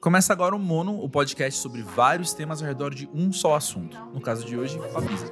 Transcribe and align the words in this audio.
Começa 0.00 0.32
agora 0.32 0.56
o 0.56 0.58
Mono, 0.58 1.04
o 1.04 1.10
podcast 1.10 1.60
sobre 1.60 1.82
vários 1.82 2.32
temas 2.32 2.62
ao 2.62 2.68
redor 2.68 2.94
de 2.94 3.06
um 3.12 3.30
só 3.30 3.54
assunto. 3.54 3.98
No 4.14 4.20
caso 4.20 4.46
de 4.46 4.56
hoje, 4.56 4.78
Papisa. 4.94 5.30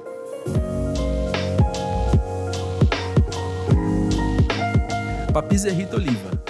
Papisa 5.33 5.69
é 5.69 5.71
Rita 5.71 5.95
Oliva, 5.95 6.43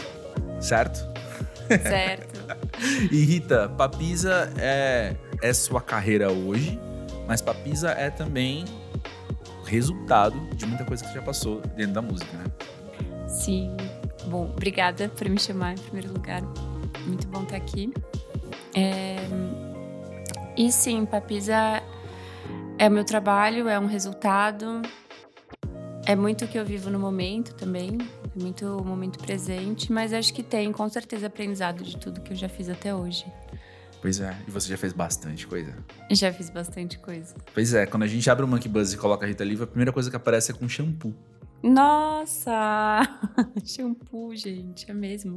certo? 0.59 0.99
Certo. 1.81 2.39
E 3.11 3.23
Rita, 3.25 3.69
Papisa 3.69 4.51
é, 4.57 5.15
é 5.41 5.53
sua 5.53 5.81
carreira 5.81 6.31
hoje, 6.31 6.79
mas 7.27 7.41
Papisa 7.41 7.91
é 7.91 8.09
também 8.09 8.65
resultado 9.65 10.39
de 10.55 10.65
muita 10.65 10.85
coisa 10.85 11.03
que 11.03 11.09
você 11.09 11.19
já 11.19 11.21
passou 11.21 11.61
dentro 11.75 11.93
da 11.93 12.01
música, 12.01 12.37
né? 12.37 12.45
Sim. 13.27 13.75
Bom, 14.27 14.45
obrigada 14.45 15.09
por 15.09 15.27
me 15.29 15.39
chamar 15.39 15.73
em 15.73 15.77
primeiro 15.77 16.13
lugar. 16.13 16.41
Muito 17.09 17.27
bom 17.27 17.41
estar 17.41 17.55
aqui. 17.55 17.91
É... 18.75 19.17
E 20.55 20.71
sim, 20.71 21.05
Papisa 21.05 21.81
é 22.77 22.87
o 22.87 22.91
meu 22.91 23.03
trabalho, 23.03 23.67
é 23.67 23.79
um 23.79 23.87
resultado. 23.87 24.83
É 26.05 26.15
muito 26.15 26.45
o 26.45 26.47
que 26.47 26.57
eu 26.57 26.63
vivo 26.63 26.89
no 26.91 26.99
momento 26.99 27.53
também, 27.55 27.97
é 28.35 28.41
muito 28.41 28.65
o 28.65 28.83
momento 28.83 29.19
presente, 29.19 29.91
mas 29.91 30.13
acho 30.13 30.33
que 30.33 30.41
tem 30.41 30.71
com 30.71 30.87
certeza 30.89 31.27
aprendizado 31.27 31.83
de 31.83 31.97
tudo 31.97 32.21
que 32.21 32.33
eu 32.33 32.37
já 32.37 32.47
fiz 32.47 32.69
até 32.69 32.93
hoje. 32.93 33.25
Pois 34.01 34.19
é, 34.19 34.35
e 34.47 34.51
você 34.51 34.69
já 34.69 34.77
fez 34.77 34.93
bastante 34.93 35.45
coisa. 35.45 35.75
Já 36.11 36.31
fiz 36.31 36.49
bastante 36.49 36.97
coisa. 36.99 37.35
Pois 37.53 37.73
é, 37.73 37.85
quando 37.85 38.03
a 38.03 38.07
gente 38.07 38.29
abre 38.29 38.45
o 38.45 38.47
Monkey 38.47 38.69
Buzz 38.69 38.93
e 38.93 38.97
coloca 38.97 39.25
a 39.25 39.27
Rita 39.27 39.43
Oliva, 39.43 39.63
a 39.65 39.67
primeira 39.67 39.91
coisa 39.91 40.09
que 40.09 40.15
aparece 40.15 40.51
é 40.51 40.53
com 40.55 40.69
shampoo. 40.69 41.13
Nossa! 41.61 43.01
shampoo, 43.65 44.35
gente, 44.35 44.89
é 44.89 44.93
mesmo. 44.93 45.35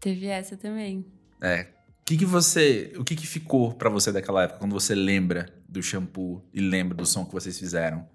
Teve 0.00 0.26
essa 0.26 0.56
também. 0.56 1.04
É. 1.40 1.68
O 2.00 2.04
que, 2.04 2.16
que 2.16 2.24
você. 2.24 2.92
O 2.96 3.04
que, 3.04 3.14
que 3.14 3.26
ficou 3.26 3.74
para 3.74 3.90
você 3.90 4.10
daquela 4.10 4.42
época, 4.44 4.58
quando 4.58 4.72
você 4.72 4.94
lembra 4.94 5.54
do 5.68 5.82
shampoo 5.82 6.42
e 6.52 6.60
lembra 6.60 6.96
do 6.96 7.06
som 7.06 7.24
que 7.24 7.32
vocês 7.32 7.58
fizeram? 7.58 8.08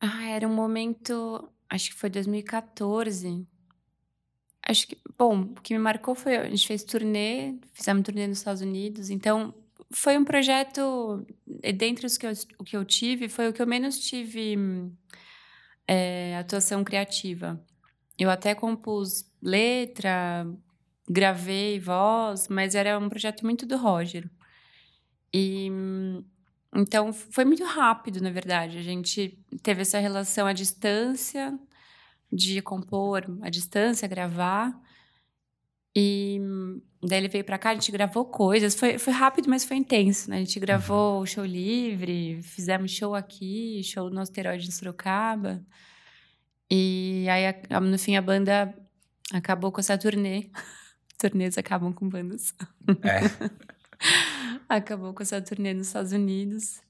Ah, 0.00 0.28
era 0.28 0.46
um 0.48 0.54
momento. 0.54 1.50
Acho 1.68 1.90
que 1.90 1.96
foi 1.96 2.08
2014. 2.08 3.46
Acho 4.66 4.88
que. 4.88 4.96
Bom, 5.18 5.42
o 5.42 5.60
que 5.60 5.74
me 5.74 5.80
marcou 5.80 6.14
foi. 6.14 6.36
A 6.36 6.48
gente 6.48 6.66
fez 6.66 6.84
turnê, 6.84 7.56
fizemos 7.72 8.04
turnê 8.04 8.26
nos 8.26 8.38
Estados 8.38 8.62
Unidos. 8.62 9.10
Então, 9.10 9.52
foi 9.90 10.16
um 10.16 10.24
projeto. 10.24 11.26
Dentre 11.74 12.06
os 12.06 12.16
que 12.16 12.26
eu, 12.26 12.32
o 12.58 12.64
que 12.64 12.76
eu 12.76 12.84
tive, 12.84 13.28
foi 13.28 13.48
o 13.48 13.52
que 13.52 13.60
eu 13.60 13.66
menos 13.66 13.98
tive 13.98 14.56
é, 15.86 16.36
atuação 16.38 16.82
criativa. 16.82 17.60
Eu 18.18 18.30
até 18.30 18.54
compus 18.54 19.24
letra, 19.42 20.46
gravei 21.08 21.78
voz, 21.80 22.48
mas 22.48 22.74
era 22.74 22.98
um 22.98 23.08
projeto 23.08 23.44
muito 23.44 23.66
do 23.66 23.76
Roger. 23.76 24.30
E 25.32 25.68
então 26.74 27.12
foi 27.12 27.44
muito 27.44 27.64
rápido, 27.64 28.20
na 28.20 28.30
verdade. 28.30 28.78
A 28.78 28.82
gente 28.82 29.38
teve 29.62 29.82
essa 29.82 29.98
relação 29.98 30.46
à 30.46 30.52
distância, 30.52 31.56
de 32.32 32.60
compor 32.62 33.24
à 33.42 33.48
distância, 33.48 34.08
gravar. 34.08 34.74
E 35.96 36.40
daí 37.00 37.18
ele 37.18 37.28
veio 37.28 37.44
para 37.44 37.58
cá, 37.58 37.70
a 37.70 37.74
gente 37.74 37.92
gravou 37.92 38.24
coisas. 38.24 38.74
Foi, 38.74 38.98
foi 38.98 39.12
rápido, 39.12 39.48
mas 39.48 39.64
foi 39.64 39.76
intenso, 39.76 40.28
né? 40.28 40.36
A 40.38 40.40
gente 40.40 40.58
gravou 40.58 41.20
o 41.20 41.26
show 41.26 41.44
livre, 41.44 42.42
fizemos 42.42 42.90
show 42.90 43.14
aqui, 43.14 43.80
show 43.84 44.10
no 44.10 44.20
Asteroide 44.20 44.66
em 44.66 44.72
Sorocaba. 44.72 45.64
E 46.76 47.28
aí, 47.28 47.54
no 47.80 47.96
fim, 47.96 48.16
a 48.16 48.22
banda 48.22 48.74
acabou 49.32 49.70
com 49.70 49.78
essa 49.78 49.96
turnê. 49.96 50.50
Turnês 51.16 51.56
acabam 51.56 51.92
com 51.92 52.08
bandas. 52.08 52.52
É. 53.04 53.20
acabou 54.68 55.14
com 55.14 55.22
essa 55.22 55.40
turnê 55.40 55.72
nos 55.72 55.86
Estados 55.86 56.10
Unidos. 56.10 56.80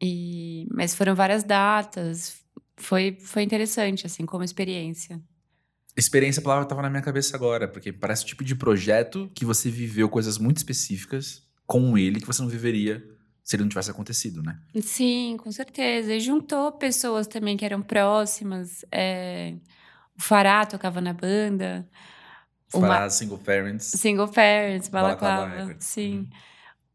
E, 0.00 0.66
mas 0.72 0.94
foram 0.94 1.14
várias 1.14 1.44
datas. 1.44 2.40
Foi, 2.78 3.18
foi 3.20 3.42
interessante, 3.42 4.06
assim, 4.06 4.24
como 4.24 4.42
experiência. 4.42 5.20
Experiência, 5.94 6.40
a 6.40 6.44
palavra 6.44 6.64
estava 6.64 6.80
na 6.80 6.88
minha 6.88 7.02
cabeça 7.02 7.36
agora, 7.36 7.68
porque 7.68 7.92
parece 7.92 8.24
o 8.24 8.26
tipo 8.26 8.42
de 8.42 8.54
projeto 8.54 9.30
que 9.34 9.44
você 9.44 9.68
viveu 9.68 10.08
coisas 10.08 10.38
muito 10.38 10.56
específicas 10.56 11.46
com 11.66 11.98
ele 11.98 12.20
que 12.20 12.26
você 12.26 12.40
não 12.40 12.48
viveria 12.48 13.06
se 13.42 13.56
ele 13.56 13.64
não 13.64 13.68
tivesse 13.68 13.90
acontecido, 13.90 14.42
né? 14.42 14.58
Sim, 14.80 15.36
com 15.38 15.50
certeza. 15.50 16.14
E 16.14 16.20
juntou 16.20 16.72
pessoas 16.72 17.26
também 17.26 17.56
que 17.56 17.64
eram 17.64 17.82
próximas. 17.82 18.84
É... 18.92 19.54
O 20.16 20.22
Fará 20.22 20.64
tocava 20.66 21.00
na 21.00 21.12
banda. 21.12 21.88
Fará, 22.68 23.00
uma... 23.00 23.10
Single 23.10 23.38
Parents. 23.38 23.84
Single 23.86 24.28
Parents, 24.28 24.88
Balaclava. 24.88 25.46
Balaclava 25.46 25.76
sim. 25.80 26.28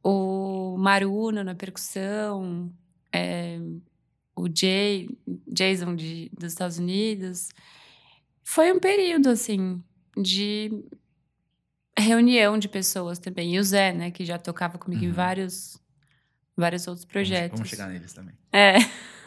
Uhum. 0.04 0.74
O 0.74 0.78
Maruno 0.78 1.44
na 1.44 1.56
percussão. 1.56 2.72
É... 3.12 3.60
O 4.36 4.48
Jay, 4.54 5.10
Jason 5.48 5.96
de, 5.96 6.30
dos 6.38 6.52
Estados 6.52 6.78
Unidos. 6.78 7.50
Foi 8.44 8.72
um 8.72 8.80
período, 8.80 9.30
assim, 9.30 9.82
de 10.16 10.70
reunião 11.98 12.58
de 12.58 12.68
pessoas 12.68 13.18
também. 13.18 13.56
E 13.56 13.60
o 13.60 13.64
Zé, 13.64 13.94
né, 13.94 14.12
que 14.12 14.24
já 14.24 14.38
tocava 14.38 14.78
comigo 14.78 15.04
uhum. 15.04 15.10
em 15.10 15.14
vários 15.14 15.80
vários 16.56 16.88
outros 16.88 17.06
projetos. 17.06 17.60
Vamos, 17.60 17.70
chegar 17.70 17.88
neles 17.88 18.14
também. 18.14 18.34
É. 18.52 18.78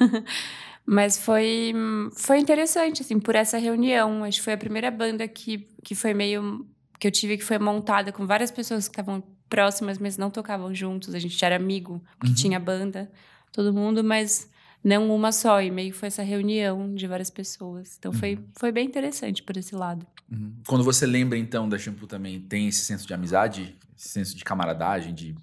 Mas 0.91 1.19
foi, 1.19 1.75
foi 2.16 2.39
interessante, 2.39 3.03
assim, 3.03 3.21
por 3.21 3.34
essa 3.34 3.59
reunião. 3.59 4.25
Acho 4.25 4.39
que 4.39 4.44
foi 4.44 4.55
a 4.55 4.59
primeira 4.59 4.91
banda 4.91 5.28
que, 5.28 5.69
que 5.84 5.94
foi 5.94 6.15
meio. 6.15 6.66
que 6.99 7.06
eu 7.06 7.11
tive 7.11 7.37
que 7.37 7.44
foi 7.44 7.59
montada 7.59 8.11
com 8.11 8.27
várias 8.27 8.50
pessoas 8.50 8.89
que 8.89 8.93
estavam 8.93 9.22
próximas, 9.50 9.99
mas 9.99 10.16
não 10.16 10.31
tocavam 10.31 10.75
juntos. 10.75 11.15
A 11.15 11.19
gente 11.19 11.43
era 11.44 11.56
amigo, 11.56 12.03
que 12.22 12.28
uhum. 12.28 12.34
tinha 12.34 12.59
banda, 12.59 13.11
todo 13.53 13.72
mundo, 13.72 14.03
mas 14.03 14.49
não 14.83 15.15
uma 15.15 15.31
só. 15.31 15.60
E 15.60 15.71
meio 15.71 15.93
que 15.93 15.99
foi 15.99 16.06
essa 16.06 16.22
reunião 16.22 16.95
de 16.95 17.06
várias 17.06 17.28
pessoas. 17.28 17.97
Então 17.99 18.10
uhum. 18.10 18.19
foi, 18.19 18.39
foi 18.55 18.72
bem 18.72 18.87
interessante 18.87 19.43
por 19.43 19.59
esse 19.59 19.75
lado. 19.75 20.06
Uhum. 20.33 20.55
Quando 20.66 20.84
você 20.84 21.05
lembra, 21.05 21.37
então, 21.37 21.69
da 21.69 21.78
Shampoo 21.78 22.06
também, 22.06 22.41
tem 22.41 22.66
esse 22.66 22.84
senso 22.84 23.06
de 23.06 23.12
amizade, 23.12 23.77
esse 23.95 24.09
senso 24.09 24.34
de 24.34 24.43
camaradagem, 24.43 25.15
de 25.15 25.34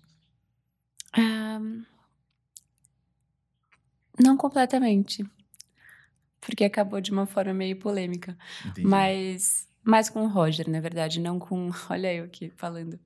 um, 1.60 1.84
não 4.20 4.38
completamente. 4.38 5.26
Porque 6.40 6.64
acabou 6.64 7.02
de 7.02 7.12
uma 7.12 7.26
forma 7.26 7.54
meio 7.54 7.78
polêmica. 7.78 8.38
Entendi. 8.66 8.88
Mas 8.88 9.68
mais 9.84 10.10
com 10.10 10.24
o 10.24 10.28
Roger, 10.28 10.70
na 10.70 10.80
verdade, 10.80 11.20
não 11.20 11.40
com. 11.40 11.70
Olha 11.90 12.14
eu 12.14 12.26
aqui 12.26 12.50
falando. 12.56 13.00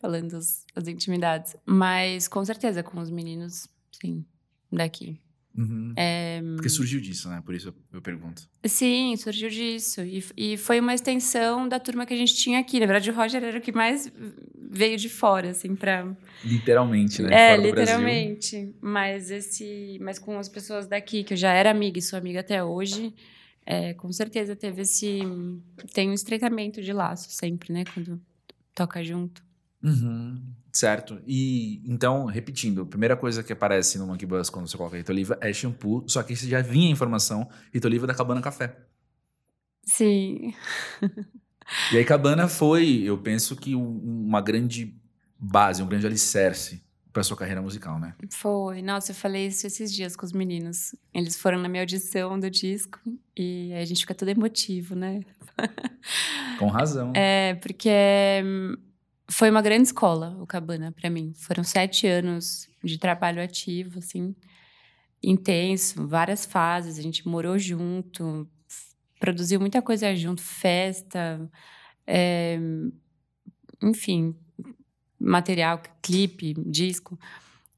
Falando 0.00 0.36
as, 0.36 0.64
as 0.74 0.88
intimidades. 0.88 1.56
Mas 1.64 2.26
com 2.26 2.44
certeza 2.44 2.82
com 2.82 2.98
os 3.00 3.10
meninos, 3.10 3.68
sim, 3.92 4.24
daqui. 4.72 5.20
Uhum. 5.58 5.92
É, 5.96 6.40
Porque 6.54 6.68
surgiu 6.68 7.00
disso, 7.00 7.28
né? 7.28 7.42
Por 7.44 7.52
isso 7.52 7.74
eu 7.92 8.00
pergunto. 8.00 8.48
Sim, 8.64 9.16
surgiu 9.16 9.50
disso. 9.50 10.02
E, 10.02 10.24
e 10.36 10.56
foi 10.56 10.78
uma 10.78 10.94
extensão 10.94 11.68
da 11.68 11.80
turma 11.80 12.06
que 12.06 12.14
a 12.14 12.16
gente 12.16 12.36
tinha 12.36 12.60
aqui. 12.60 12.78
Na 12.78 12.86
verdade, 12.86 13.10
o 13.10 13.14
Roger 13.14 13.42
era 13.42 13.58
o 13.58 13.60
que 13.60 13.72
mais 13.72 14.10
veio 14.70 14.96
de 14.96 15.08
fora, 15.08 15.50
assim, 15.50 15.74
pra. 15.74 16.16
Literalmente, 16.44 17.20
né? 17.22 17.54
É, 17.54 17.56
literalmente. 17.56 18.72
Mas 18.80 19.32
esse. 19.32 19.98
Mas 20.00 20.20
com 20.20 20.38
as 20.38 20.48
pessoas 20.48 20.86
daqui, 20.86 21.24
que 21.24 21.34
eu 21.34 21.36
já 21.36 21.52
era 21.52 21.72
amiga 21.72 21.98
e 21.98 22.02
sou 22.02 22.16
amiga 22.16 22.38
até 22.38 22.62
hoje, 22.62 23.12
é, 23.66 23.94
com 23.94 24.12
certeza 24.12 24.54
teve 24.54 24.82
esse. 24.82 25.18
Tem 25.92 26.08
um 26.08 26.14
estreitamento 26.14 26.80
de 26.80 26.92
laço 26.92 27.32
sempre, 27.32 27.72
né? 27.72 27.82
Quando 27.92 28.20
toca 28.76 29.02
junto. 29.02 29.42
Uhum. 29.82 30.40
Certo. 30.72 31.20
E 31.26 31.82
então, 31.84 32.26
repetindo, 32.26 32.82
a 32.82 32.86
primeira 32.86 33.16
coisa 33.16 33.42
que 33.42 33.52
aparece 33.52 33.98
no 33.98 34.06
Monkey 34.06 34.26
Bus 34.26 34.50
quando 34.50 34.68
você 34.68 34.76
coloca 34.76 34.96
Rita 34.96 35.12
Oliva 35.12 35.38
é 35.40 35.52
shampoo, 35.52 36.04
só 36.06 36.22
que 36.22 36.36
você 36.36 36.46
já 36.48 36.60
vinha 36.60 36.88
a 36.88 36.92
informação 36.92 37.48
Rita 37.72 37.88
Oliva 37.88 38.06
da 38.06 38.14
Cabana 38.14 38.40
Café. 38.40 38.76
Sim. 39.84 40.54
e 41.92 41.96
aí 41.96 42.04
Cabana 42.04 42.46
foi, 42.46 43.02
eu 43.04 43.16
penso 43.18 43.56
que 43.56 43.74
uma 43.74 44.40
grande 44.40 44.94
base, 45.38 45.82
um 45.82 45.86
grande 45.86 46.06
alicerce 46.06 46.82
para 47.12 47.22
sua 47.22 47.36
carreira 47.36 47.62
musical, 47.62 47.98
né? 47.98 48.14
Foi. 48.30 48.82
Nossa, 48.82 49.12
eu 49.12 49.14
falei 49.16 49.46
isso 49.46 49.66
esses 49.66 49.92
dias 49.92 50.14
com 50.14 50.24
os 50.24 50.32
meninos. 50.32 50.94
Eles 51.12 51.36
foram 51.36 51.58
na 51.58 51.68
minha 51.68 51.82
audição 51.82 52.38
do 52.38 52.50
disco 52.50 53.00
e 53.36 53.72
a 53.74 53.84
gente 53.84 54.00
fica 54.00 54.14
todo 54.14 54.28
emotivo, 54.28 54.94
né? 54.94 55.22
Com 56.58 56.68
razão. 56.68 57.12
É, 57.16 57.54
porque 57.54 57.90
foi 59.30 59.50
uma 59.50 59.60
grande 59.60 59.88
escola, 59.88 60.36
o 60.40 60.46
Cabana, 60.46 60.92
para 60.92 61.10
mim. 61.10 61.32
Foram 61.36 61.62
sete 61.62 62.06
anos 62.06 62.68
de 62.82 62.98
trabalho 62.98 63.42
ativo, 63.42 63.98
assim, 63.98 64.34
intenso, 65.22 66.06
várias 66.06 66.46
fases. 66.46 66.98
A 66.98 67.02
gente 67.02 67.28
morou 67.28 67.58
junto, 67.58 68.48
produziu 69.20 69.60
muita 69.60 69.82
coisa 69.82 70.14
junto, 70.16 70.40
festa, 70.40 71.50
é, 72.06 72.58
enfim, 73.82 74.34
material, 75.20 75.82
clipe, 76.00 76.54
disco. 76.66 77.18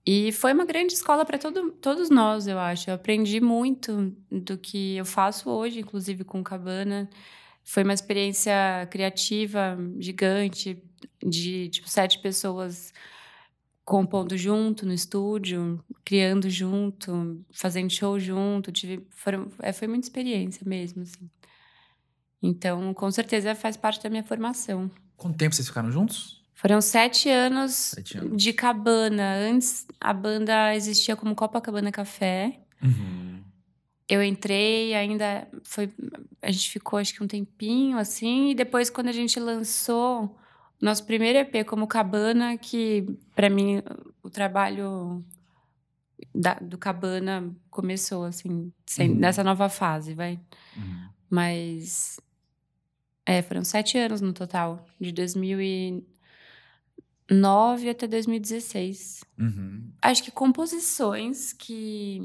E 0.07 0.33
foi 0.33 0.53
uma 0.53 0.65
grande 0.65 0.95
escola 0.95 1.25
para 1.25 1.39
todos 1.39 2.11
nós, 2.11 2.47
eu 2.47 2.59
acho. 2.59 2.91
Eu 2.91 2.95
aprendi 2.95 3.41
muito 3.41 4.15
do 4.31 4.57
que 4.57 4.97
eu 4.97 5.05
faço 5.05 5.51
hoje, 5.51 5.81
inclusive 5.81 6.25
com 6.25 6.41
o 6.41 6.45
Cabana. 6.45 7.11
Foi 7.65 7.83
uma 7.85 7.93
experiência 7.95 8.53
criativa 8.91 9.77
gigante, 9.99 10.83
de 11.25 11.69
tipo 11.69 11.89
sete 11.89 12.19
pessoas 12.21 12.93
compondo 13.85 14.37
junto 14.37 14.87
no 14.87 14.93
estúdio, 14.93 15.83
criando 16.05 16.49
junto, 16.49 17.45
fazendo 17.53 17.91
show 17.91 18.19
junto. 18.19 18.71
Tive, 18.73 19.07
foram, 19.11 19.49
é, 19.61 19.73
foi 19.73 19.89
muita 19.89 20.07
experiência 20.07 20.63
mesmo, 20.67 21.03
assim. 21.03 21.29
Então, 22.43 22.95
com 22.95 23.11
certeza 23.11 23.55
faz 23.55 23.77
parte 23.77 24.03
da 24.03 24.09
minha 24.09 24.23
formação. 24.25 24.91
Quanto 25.17 25.37
tempo 25.37 25.55
vocês 25.55 25.69
ficaram 25.69 25.91
juntos? 25.91 26.41
Foram 26.55 26.81
sete 26.81 27.29
anos, 27.29 27.73
Sete 27.73 28.19
anos. 28.19 28.43
de 28.43 28.53
cabana. 28.53 29.35
Antes, 29.35 29.87
a 30.01 30.13
banda 30.13 30.75
existia 30.75 31.17
como 31.17 31.35
Copacabana 31.35 31.91
Café. 31.91 32.61
Uhum. 32.83 33.30
Eu 34.11 34.23
entrei, 34.25 34.93
ainda 34.95 35.47
foi. 35.63 35.89
A 36.43 36.51
gente 36.51 36.69
ficou 36.71 36.99
acho 36.99 37.15
que 37.15 37.23
um 37.23 37.29
tempinho 37.29 37.97
assim, 37.97 38.51
e 38.51 38.55
depois, 38.55 38.91
quando 38.91 39.09
a 39.09 39.13
gente 39.13 39.39
lançou 39.39 40.37
nosso 40.83 41.05
primeiro 41.07 41.39
EP 41.39 41.65
como 41.65 41.87
Cabana, 41.87 42.59
que 42.59 43.07
para 43.37 43.49
mim 43.49 43.81
o 44.23 44.29
trabalho 44.29 45.25
da- 46.35 46.55
do 46.55 46.77
Cabana 46.77 47.55
começou, 47.71 48.25
assim, 48.25 48.73
sem- 48.87 49.11
Uhum. 49.11 49.17
nessa 49.19 49.45
nova 49.45 49.69
fase, 49.69 50.13
vai. 50.15 50.41
Uhum. 50.77 51.09
Mas. 51.31 52.19
É, 53.27 53.43
foram 53.43 53.63
sete 53.63 53.97
anos 53.97 54.21
no 54.21 54.33
total, 54.33 54.85
de 55.01 55.13
2009 55.13 57.89
até 57.91 58.09
2016 58.09 59.23
Uhum. 59.39 59.89
acho 60.03 60.25
que 60.25 60.33
composições 60.33 61.53
que 61.53 62.21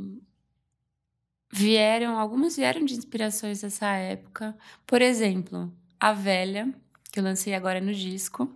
vieram, 1.56 2.20
algumas 2.20 2.58
vieram 2.58 2.84
de 2.84 2.94
inspirações 2.96 3.62
dessa 3.62 3.88
época. 3.96 4.56
Por 4.86 5.02
exemplo, 5.02 5.72
A 6.00 6.12
Velha, 6.12 6.74
que 7.12 7.20
eu 7.20 7.24
lancei 7.24 7.54
agora 7.54 7.80
no 7.80 7.94
disco. 7.94 8.54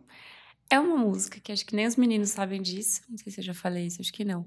É 0.70 0.80
uma 0.80 0.98
música 0.98 1.40
que 1.40 1.52
acho 1.52 1.66
que 1.66 1.76
nem 1.76 1.88
os 1.88 1.96
meninos 1.96 2.32
sabem 2.32 2.62
disso. 2.62 3.02
Não 3.10 3.18
sei 3.18 3.32
se 3.32 3.40
eu 3.40 3.46
já 3.46 3.54
falei 3.54 3.88
isso, 3.88 4.02
acho 4.02 4.12
que 4.12 4.26
não. 4.26 4.46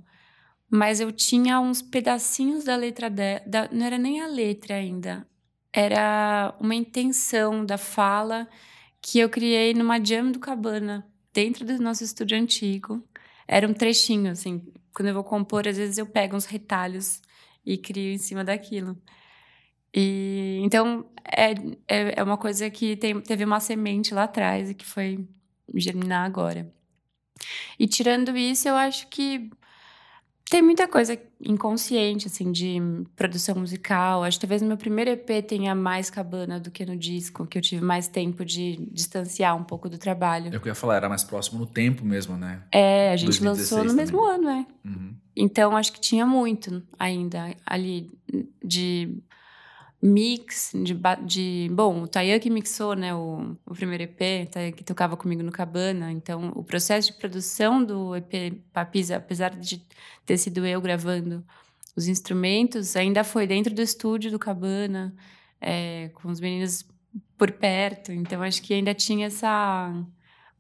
Mas 0.70 1.00
eu 1.00 1.10
tinha 1.10 1.60
uns 1.60 1.81
pedacinhos 1.82 2.64
da 2.64 2.76
letra 2.76 3.08
dela. 3.08 3.69
Não 3.72 3.87
era 3.87 3.99
nem 3.99 4.20
a 4.20 4.26
letra 4.26 4.75
ainda. 4.76 5.26
Era 5.72 6.55
uma 6.60 6.75
intenção 6.75 7.64
da 7.64 7.78
fala 7.78 8.46
que 9.00 9.19
eu 9.19 9.28
criei 9.28 9.72
numa 9.75 9.98
jam 9.98 10.31
do 10.31 10.38
Cabana, 10.38 11.06
dentro 11.32 11.64
do 11.64 11.78
nosso 11.78 12.05
estúdio 12.05 12.37
antigo 12.38 13.02
era 13.46 13.69
um 13.69 13.75
trechinho, 13.75 14.31
assim. 14.31 14.62
Quando 14.94 15.08
eu 15.08 15.14
vou 15.14 15.25
compor, 15.25 15.66
às 15.69 15.76
vezes 15.76 15.98
eu 15.98 16.06
pego 16.06 16.37
uns 16.37 16.44
retalhos 16.46 17.20
e 17.64 17.76
crio 17.79 18.12
em 18.12 18.19
cima 18.19 18.44
daquilo. 18.44 18.97
E 19.94 20.61
então 20.62 21.06
é, 21.25 21.50
é, 21.88 22.14
é 22.20 22.23
uma 22.23 22.38
coisa 22.38 22.70
que 22.70 22.97
tem, 22.97 23.20
teve 23.20 23.44
uma 23.44 23.61
semente 23.61 24.14
lá 24.14 24.25
atrás 24.25 24.70
e 24.70 24.75
que 24.75 24.85
foi 24.85 25.26
germinar 25.75 26.25
agora. 26.25 26.73
E 27.79 27.87
tirando 27.87 28.37
isso, 28.37 28.69
eu 28.69 28.76
acho 28.76 29.09
que 29.09 29.50
tem 30.52 30.60
muita 30.60 30.87
coisa 30.87 31.19
inconsciente, 31.43 32.26
assim, 32.26 32.52
de 32.52 32.76
produção 33.16 33.54
musical. 33.54 34.22
Acho 34.22 34.38
que 34.38 34.43
talvez 34.43 34.60
no 34.60 34.69
meu 34.69 34.76
primeiro 34.76 35.10
EP 35.10 35.43
tenha 35.49 35.75
mais 35.75 36.10
cabana 36.10 36.60
do 36.60 36.70
que 36.70 36.84
no 36.84 36.94
disco, 36.94 37.46
que 37.46 37.56
eu 37.56 37.62
tive 37.62 37.82
mais 37.82 38.06
tempo 38.06 38.44
de 38.44 38.76
distanciar 38.93 39.56
um 39.56 39.64
pouco 39.64 39.88
do 39.88 39.96
trabalho. 39.96 40.52
É 40.52 40.56
o 40.58 40.60
que 40.60 40.69
eu 40.69 40.72
ia 40.72 40.75
falar, 40.75 40.96
era 40.96 41.08
mais 41.08 41.25
próximo 41.25 41.58
no 41.58 41.66
tempo 41.66 42.04
mesmo, 42.04 42.37
né? 42.37 42.60
É, 42.70 43.12
a 43.12 43.16
gente 43.16 43.40
2016 43.40 43.70
lançou 43.70 43.84
no 43.90 43.94
mesmo 43.94 44.22
ano, 44.22 44.49
é. 44.50 44.66
Uhum. 44.84 45.14
Então, 45.34 45.75
acho 45.75 45.90
que 45.90 46.00
tinha 46.02 46.26
muito 46.26 46.82
ainda 46.98 47.56
ali 47.64 48.10
de 48.62 49.22
mix, 50.02 50.72
de... 50.75 50.99
de 51.25 51.70
bom, 51.72 52.02
o 52.02 52.08
Tayan 52.08 52.40
que 52.40 52.50
mixou, 52.50 52.96
né, 52.96 53.14
o, 53.14 53.56
o 53.64 53.75
primeiro 53.75 54.02
EP, 54.02 54.49
que 54.76 54.82
tocava 54.82 55.16
comigo 55.16 55.43
no 55.43 55.52
Cabana. 55.52 56.10
Então, 56.10 56.52
o 56.56 56.64
processo 56.64 57.12
de 57.12 57.19
produção 57.19 57.84
do 57.84 58.16
EP 58.16 58.60
Papisa, 58.72 59.16
apesar 59.16 59.50
de 59.50 59.87
ter 60.26 60.37
sido 60.37 60.66
eu 60.66 60.81
gravando 60.81 61.44
os 61.94 62.08
instrumentos, 62.08 62.96
ainda 62.96 63.22
foi 63.22 63.46
dentro 63.46 63.72
do 63.72 63.81
estúdio 63.81 64.31
do 64.31 64.38
Cabana, 64.38 65.14
é, 65.60 66.10
com 66.14 66.28
os 66.28 66.40
meninos 66.40 66.84
por 67.38 67.52
perto. 67.52 68.10
Então, 68.12 68.43
acho 68.43 68.60
que 68.62 68.75
ainda 68.75 68.94
tinha 68.94 69.26
essa... 69.28 69.93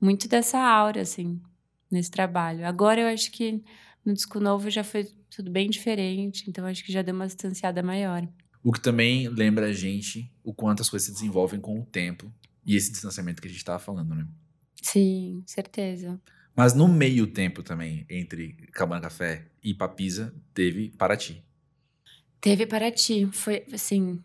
Muito 0.00 0.28
dessa 0.28 0.58
aura, 0.58 1.02
assim, 1.02 1.40
nesse 1.90 2.10
trabalho. 2.10 2.66
Agora, 2.66 3.00
eu 3.00 3.06
acho 3.08 3.30
que 3.30 3.62
no 4.04 4.12
disco 4.12 4.40
novo 4.40 4.68
já 4.68 4.82
foi 4.82 5.04
tudo 5.30 5.50
bem 5.50 5.70
diferente, 5.70 6.44
então 6.48 6.66
acho 6.66 6.84
que 6.84 6.92
já 6.92 7.02
deu 7.02 7.14
uma 7.14 7.26
distanciada 7.26 7.82
maior. 7.82 8.26
O 8.62 8.72
que 8.72 8.80
também 8.80 9.28
lembra 9.28 9.66
a 9.66 9.72
gente 9.72 10.30
o 10.44 10.54
quanto 10.54 10.82
as 10.82 10.88
coisas 10.88 11.06
se 11.06 11.12
desenvolvem 11.12 11.60
com 11.60 11.80
o 11.80 11.84
tempo 11.84 12.32
e 12.64 12.76
esse 12.76 12.92
distanciamento 12.92 13.42
que 13.42 13.48
a 13.48 13.50
gente 13.50 13.64
tava 13.64 13.78
falando, 13.78 14.14
né? 14.14 14.26
Sim, 14.80 15.42
certeza. 15.46 16.20
Mas 16.54 16.74
no 16.74 16.86
meio 16.86 17.26
tempo 17.26 17.62
também, 17.62 18.06
entre 18.08 18.52
Cabana 18.72 19.00
Café 19.00 19.46
e 19.62 19.74
Papisa, 19.74 20.34
teve 20.52 20.90
Paraty. 20.90 21.42
Teve 22.40 22.66
Paraty, 22.66 23.28
foi 23.32 23.64
assim, 23.72 24.22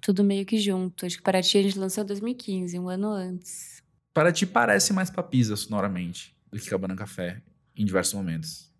tudo 0.00 0.24
meio 0.24 0.44
que 0.44 0.58
junto. 0.58 1.06
Acho 1.06 1.16
que 1.16 1.22
Paraty 1.22 1.58
a 1.58 1.62
gente 1.62 1.78
lançou 1.78 2.02
em 2.02 2.06
2015, 2.06 2.78
um 2.78 2.88
ano 2.88 3.08
antes. 3.08 3.82
Paraty 4.12 4.46
parece 4.46 4.92
mais 4.92 5.10
Papisa 5.10 5.56
sonoramente 5.56 6.34
do 6.50 6.58
que 6.58 6.68
Cabana 6.68 6.96
Café 6.96 7.42
em 7.76 7.84
diversos 7.84 8.14
momentos, 8.14 8.72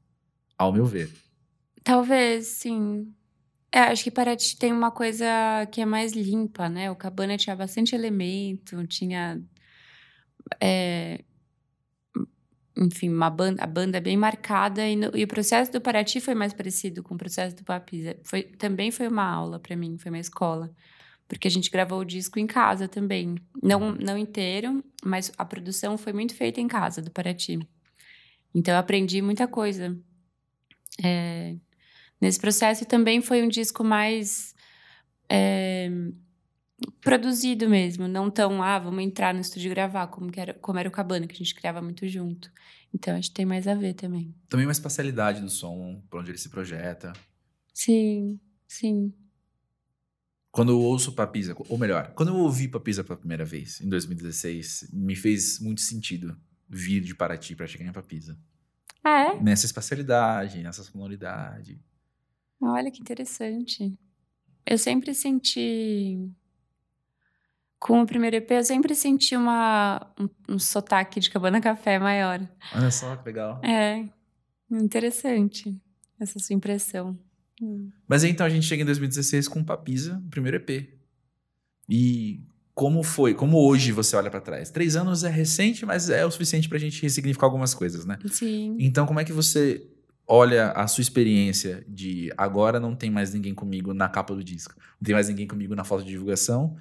ao 0.56 0.72
meu 0.72 0.86
ver. 0.86 1.10
Talvez, 1.84 2.46
sim. 2.46 3.12
É, 3.72 3.80
acho 3.80 4.04
que 4.04 4.10
Paraty 4.10 4.56
tem 4.58 4.72
uma 4.72 4.90
coisa 4.90 5.26
que 5.70 5.80
é 5.80 5.84
mais 5.86 6.12
limpa, 6.12 6.68
né? 6.68 6.90
O 6.90 6.96
Cabana 6.96 7.36
tinha 7.36 7.54
bastante 7.54 7.94
elemento, 7.94 8.86
tinha. 8.86 9.40
é, 10.60 11.24
enfim, 12.76 13.08
uma 13.08 13.30
banda, 13.30 13.62
a 13.64 13.66
banda 13.66 14.00
bem 14.00 14.16
marcada. 14.16 14.86
E, 14.86 14.96
no- 14.96 15.10
e 15.16 15.24
o 15.24 15.28
processo 15.28 15.72
do 15.72 15.80
Paraty 15.80 16.20
foi 16.20 16.34
mais 16.34 16.52
parecido 16.52 17.02
com 17.02 17.14
o 17.14 17.18
processo 17.18 17.56
do 17.56 17.64
Papisa. 17.64 18.16
Foi, 18.24 18.42
também 18.42 18.90
foi 18.90 19.08
uma 19.08 19.24
aula 19.24 19.58
para 19.58 19.74
mim, 19.76 19.96
foi 19.98 20.10
uma 20.10 20.18
escola. 20.18 20.70
Porque 21.28 21.48
a 21.48 21.50
gente 21.50 21.70
gravou 21.70 22.00
o 22.00 22.04
disco 22.04 22.38
em 22.38 22.46
casa 22.46 22.88
também. 22.88 23.36
Não, 23.62 23.92
não 23.94 24.18
inteiro, 24.18 24.84
mas 25.04 25.32
a 25.38 25.44
produção 25.44 25.98
foi 25.98 26.12
muito 26.12 26.34
feita 26.34 26.60
em 26.60 26.68
casa, 26.68 27.02
do 27.02 27.10
Paraty. 27.10 27.58
Então 28.54 28.74
eu 28.74 28.80
aprendi 28.80 29.22
muita 29.22 29.48
coisa. 29.48 29.96
É, 31.02 31.56
nesse 32.20 32.38
processo 32.40 32.82
e 32.82 32.86
também 32.86 33.20
foi 33.20 33.42
um 33.42 33.48
disco 33.48 33.84
mais 33.84 34.54
é, 35.28 35.90
produzido 37.00 37.68
mesmo, 37.68 38.06
não 38.06 38.30
tão, 38.30 38.62
ah, 38.62 38.78
vamos 38.78 39.02
entrar 39.02 39.32
no 39.32 39.40
estúdio 39.40 39.68
e 39.68 39.74
gravar, 39.74 40.08
como, 40.08 40.30
que 40.30 40.40
era, 40.40 40.54
como 40.54 40.78
era 40.78 40.88
o 40.88 40.92
Cabana, 40.92 41.26
que 41.26 41.34
a 41.34 41.38
gente 41.38 41.54
criava 41.54 41.80
muito 41.80 42.06
junto. 42.06 42.50
Então, 42.94 43.16
acho 43.16 43.28
que 43.28 43.34
tem 43.34 43.46
mais 43.46 43.66
a 43.66 43.74
ver 43.74 43.94
também. 43.94 44.34
Também 44.48 44.66
uma 44.66 44.72
espacialidade 44.72 45.40
do 45.40 45.50
som, 45.50 46.02
por 46.08 46.20
onde 46.20 46.30
ele 46.30 46.38
se 46.38 46.48
projeta. 46.48 47.12
Sim, 47.72 48.40
sim. 48.66 49.12
Quando 50.50 50.72
eu 50.72 50.80
ouço 50.80 51.12
Papisa, 51.12 51.54
ou 51.68 51.76
melhor, 51.76 52.12
quando 52.14 52.30
eu 52.30 52.36
ouvi 52.36 52.68
Papisa 52.68 53.04
pela 53.04 53.18
primeira 53.18 53.44
vez, 53.44 53.80
em 53.82 53.88
2016, 53.88 54.88
me 54.92 55.14
fez 55.14 55.60
muito 55.60 55.82
sentido 55.82 56.34
vir 56.68 57.02
de 57.02 57.14
Paraty 57.14 57.54
para 57.54 57.66
chegar 57.66 57.84
em 57.84 57.92
Papisa. 57.92 58.38
Ah, 59.04 59.34
é? 59.34 59.40
Nessa 59.40 59.66
espacialidade, 59.66 60.62
nessa 60.62 60.82
sonoridade. 60.82 61.78
Olha 62.60 62.90
que 62.90 63.00
interessante. 63.00 63.96
Eu 64.66 64.78
sempre 64.78 65.14
senti. 65.14 66.28
Com 67.78 68.02
o 68.02 68.06
primeiro 68.06 68.36
EP, 68.36 68.50
eu 68.52 68.64
sempre 68.64 68.94
senti 68.94 69.36
uma, 69.36 70.12
um, 70.18 70.54
um 70.54 70.58
sotaque 70.58 71.20
de 71.20 71.30
cabana 71.30 71.60
café 71.60 71.98
maior. 71.98 72.40
Olha 72.74 72.90
só 72.90 73.14
que 73.16 73.26
legal. 73.26 73.60
É, 73.62 74.08
interessante 74.70 75.80
essa 76.18 76.38
sua 76.38 76.54
impressão. 76.56 77.16
Hum. 77.60 77.90
Mas 78.08 78.24
aí, 78.24 78.30
então 78.30 78.46
a 78.46 78.48
gente 78.48 78.66
chega 78.66 78.82
em 78.82 78.86
2016 78.86 79.46
com 79.46 79.62
Papisa, 79.62 80.22
o 80.26 80.30
primeiro 80.30 80.56
EP. 80.56 80.98
E 81.88 82.40
como 82.74 83.02
foi? 83.02 83.34
Como 83.34 83.58
hoje 83.58 83.92
você 83.92 84.16
olha 84.16 84.30
pra 84.30 84.40
trás? 84.40 84.70
Três 84.70 84.96
anos 84.96 85.22
é 85.22 85.30
recente, 85.30 85.86
mas 85.86 86.10
é 86.10 86.26
o 86.26 86.30
suficiente 86.30 86.68
pra 86.68 86.78
gente 86.78 87.00
ressignificar 87.02 87.46
algumas 87.46 87.72
coisas, 87.72 88.04
né? 88.04 88.18
Sim. 88.26 88.76
Então, 88.78 89.06
como 89.06 89.20
é 89.20 89.24
que 89.24 89.32
você 89.32 89.86
olha 90.26 90.72
a 90.72 90.86
sua 90.86 91.02
experiência 91.02 91.84
de 91.88 92.32
agora 92.36 92.80
não 92.80 92.94
tem 92.94 93.10
mais 93.10 93.32
ninguém 93.32 93.54
comigo 93.54 93.94
na 93.94 94.08
capa 94.08 94.34
do 94.34 94.42
disco, 94.42 94.74
não 95.00 95.04
tem 95.04 95.14
mais 95.14 95.28
ninguém 95.28 95.46
comigo 95.46 95.74
na 95.74 95.84
foto 95.84 96.02
de 96.02 96.10
divulgação 96.10 96.76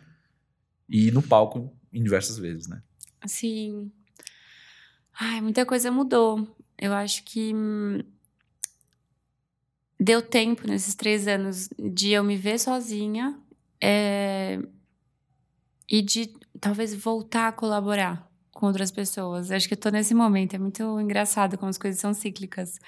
e 0.89 1.11
no 1.11 1.21
palco 1.21 1.75
em 1.91 2.03
diversas 2.03 2.37
vezes, 2.37 2.67
né? 2.67 2.81
Sim. 3.25 3.91
Ai, 5.19 5.41
muita 5.41 5.65
coisa 5.65 5.91
mudou. 5.91 6.55
Eu 6.77 6.93
acho 6.93 7.23
que 7.23 7.53
hum, 7.55 8.01
deu 9.99 10.21
tempo 10.21 10.67
nesses 10.67 10.93
três 10.93 11.27
anos 11.27 11.69
de 11.79 12.11
eu 12.11 12.23
me 12.23 12.35
ver 12.35 12.59
sozinha 12.59 13.39
é, 13.81 14.59
e 15.89 16.01
de 16.01 16.33
talvez 16.59 16.93
voltar 16.93 17.47
a 17.47 17.51
colaborar 17.51 18.29
com 18.51 18.67
outras 18.67 18.91
pessoas. 18.91 19.51
Acho 19.51 19.67
que 19.67 19.73
eu 19.73 19.79
tô 19.79 19.89
nesse 19.89 20.13
momento. 20.13 20.55
É 20.55 20.59
muito 20.59 20.99
engraçado 20.99 21.57
como 21.57 21.69
as 21.69 21.77
coisas 21.77 21.99
são 21.99 22.13
cíclicas. 22.13 22.79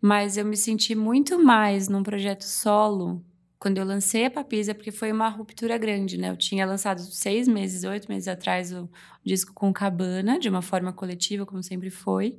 Mas 0.00 0.36
eu 0.36 0.44
me 0.44 0.56
senti 0.56 0.94
muito 0.94 1.38
mais 1.38 1.88
num 1.88 2.02
projeto 2.02 2.44
solo 2.44 3.24
quando 3.60 3.76
eu 3.76 3.84
lancei 3.84 4.24
a 4.24 4.30
Papisa, 4.30 4.74
porque 4.74 4.90
foi 4.90 5.12
uma 5.12 5.28
ruptura 5.28 5.76
grande, 5.76 6.16
né? 6.16 6.30
Eu 6.30 6.36
tinha 6.36 6.64
lançado 6.64 7.00
seis 7.00 7.46
meses, 7.46 7.84
oito 7.84 8.08
meses 8.08 8.26
atrás 8.26 8.72
o, 8.72 8.88
disco 9.22 9.52
com 9.52 9.70
Cabana, 9.70 10.38
de 10.38 10.48
uma 10.48 10.62
forma 10.62 10.94
coletiva, 10.94 11.44
como 11.44 11.62
sempre 11.62 11.90
foi. 11.90 12.38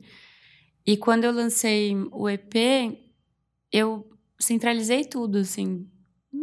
E 0.86 0.98
quando 0.98 1.26
eu 1.26 1.32
lancei 1.32 1.96
o 2.12 2.28
EP, 2.28 2.56
eu 3.72 4.10
centralizei 4.40 5.06
tudo, 5.06 5.38
assim, 5.38 5.88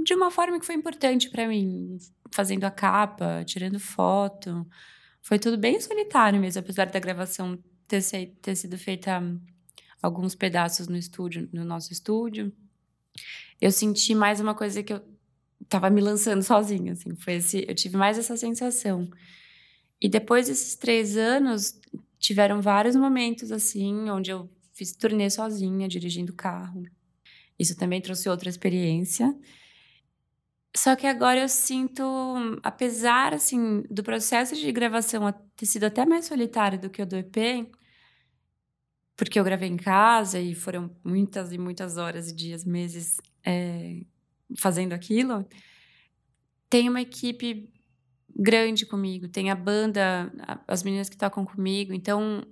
de 0.04 0.14
uma 0.14 0.30
forma 0.30 0.60
que 0.60 0.66
foi 0.66 0.76
importante 0.76 1.28
para 1.28 1.48
mim, 1.48 1.98
fazendo 2.30 2.62
a 2.62 2.70
capa, 2.70 3.42
tirando 3.44 3.80
foto. 3.80 4.64
Foi 5.20 5.40
tudo 5.40 5.58
bem 5.58 5.80
solitário 5.80 6.40
mesmo, 6.40 6.60
apesar 6.60 6.87
da 6.87 7.00
gravação 7.00 7.58
ter, 7.88 8.00
ter 8.40 8.54
sido 8.54 8.78
feita 8.78 9.20
alguns 10.02 10.35
pedaços 10.35 10.88
no 10.88 10.97
estúdio, 10.97 11.49
no 11.52 11.64
nosso 11.64 11.93
estúdio. 11.93 12.52
Eu 13.61 13.71
senti 13.71 14.14
mais 14.14 14.40
uma 14.40 14.55
coisa 14.55 14.83
que 14.83 14.93
eu 14.93 15.02
tava 15.69 15.90
me 15.90 16.00
lançando 16.00 16.43
sozinha, 16.43 16.93
assim. 16.93 17.14
Foi 17.17 17.35
esse, 17.35 17.64
eu 17.69 17.75
tive 17.75 17.97
mais 17.97 18.19
essa 18.19 18.37
sensação. 18.37 19.09
E 20.00 20.09
depois 20.09 20.47
desses 20.47 20.76
três 20.76 21.17
anos, 21.17 21.81
tiveram 22.19 22.61
vários 22.61 22.95
momentos, 22.95 23.50
assim, 23.50 24.09
onde 24.11 24.31
eu 24.31 24.49
fiz 24.73 24.93
turnê 24.93 25.28
sozinha, 25.28 25.88
dirigindo 25.88 26.33
carro. 26.33 26.85
Isso 27.59 27.76
também 27.76 28.00
trouxe 28.00 28.28
outra 28.28 28.49
experiência. 28.49 29.37
Só 30.76 30.95
que 30.95 31.07
agora 31.07 31.40
eu 31.40 31.49
sinto, 31.49 32.02
apesar, 32.62 33.35
assim, 33.35 33.83
do 33.90 34.02
processo 34.05 34.55
de 34.55 34.71
gravação 34.71 35.33
ter 35.57 35.67
sido 35.67 35.85
até 35.85 36.07
mais 36.07 36.26
solitário 36.26 36.78
do 36.78 36.88
que 36.88 37.02
o 37.02 37.07
do 37.07 37.17
EP, 37.17 37.69
porque 39.18 39.38
eu 39.38 39.42
gravei 39.42 39.68
em 39.68 39.76
casa 39.76 40.38
e 40.38 40.54
foram 40.54 40.88
muitas 41.02 41.52
e 41.52 41.58
muitas 41.58 41.96
horas, 41.96 42.32
dias, 42.32 42.64
meses 42.64 43.16
é, 43.44 44.02
fazendo 44.56 44.92
aquilo. 44.92 45.44
Tem 46.70 46.88
uma 46.88 47.00
equipe 47.00 47.68
grande 48.34 48.87
comigo, 48.87 49.26
tem 49.26 49.50
a 49.50 49.56
banda, 49.56 50.32
as 50.68 50.84
meninas 50.84 51.08
que 51.08 51.16
tocam 51.16 51.44
comigo, 51.44 51.92
então 51.92 52.46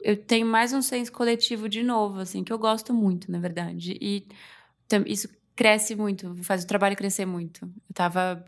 eu 0.00 0.16
tenho 0.16 0.46
mais 0.46 0.72
um 0.72 0.80
senso 0.80 1.12
coletivo 1.12 1.68
de 1.68 1.82
novo, 1.82 2.18
assim, 2.18 2.42
que 2.42 2.52
eu 2.52 2.58
gosto 2.58 2.94
muito, 2.94 3.30
na 3.30 3.38
verdade. 3.38 3.98
E 4.00 4.26
isso 5.06 5.28
cresce 5.54 5.94
muito, 5.94 6.34
faz 6.42 6.64
o 6.64 6.66
trabalho 6.66 6.96
crescer 6.96 7.26
muito. 7.26 7.66
Eu 7.66 7.90
estava 7.90 8.42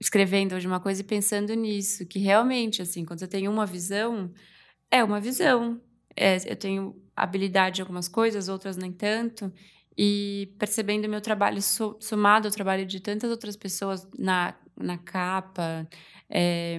escrevendo 0.00 0.56
hoje 0.56 0.66
uma 0.66 0.80
coisa 0.80 1.02
e 1.02 1.04
pensando 1.04 1.54
nisso, 1.54 2.04
que 2.04 2.18
realmente, 2.18 2.82
assim, 2.82 3.04
quando 3.04 3.20
você 3.20 3.28
tem 3.28 3.46
uma 3.46 3.64
visão, 3.64 4.32
é 4.90 5.04
uma 5.04 5.20
visão. 5.20 5.80
É, 6.18 6.36
eu 6.50 6.56
tenho 6.56 7.00
habilidade 7.14 7.80
em 7.80 7.82
algumas 7.82 8.08
coisas, 8.08 8.48
outras 8.48 8.76
nem 8.76 8.92
tanto. 8.92 9.52
E 9.96 10.54
percebendo 10.58 11.08
meu 11.08 11.20
trabalho 11.20 11.60
somado 12.00 12.48
ao 12.48 12.52
trabalho 12.52 12.86
de 12.86 13.00
tantas 13.00 13.30
outras 13.30 13.56
pessoas 13.56 14.06
na, 14.16 14.54
na 14.76 14.96
capa, 14.98 15.88
é, 16.30 16.78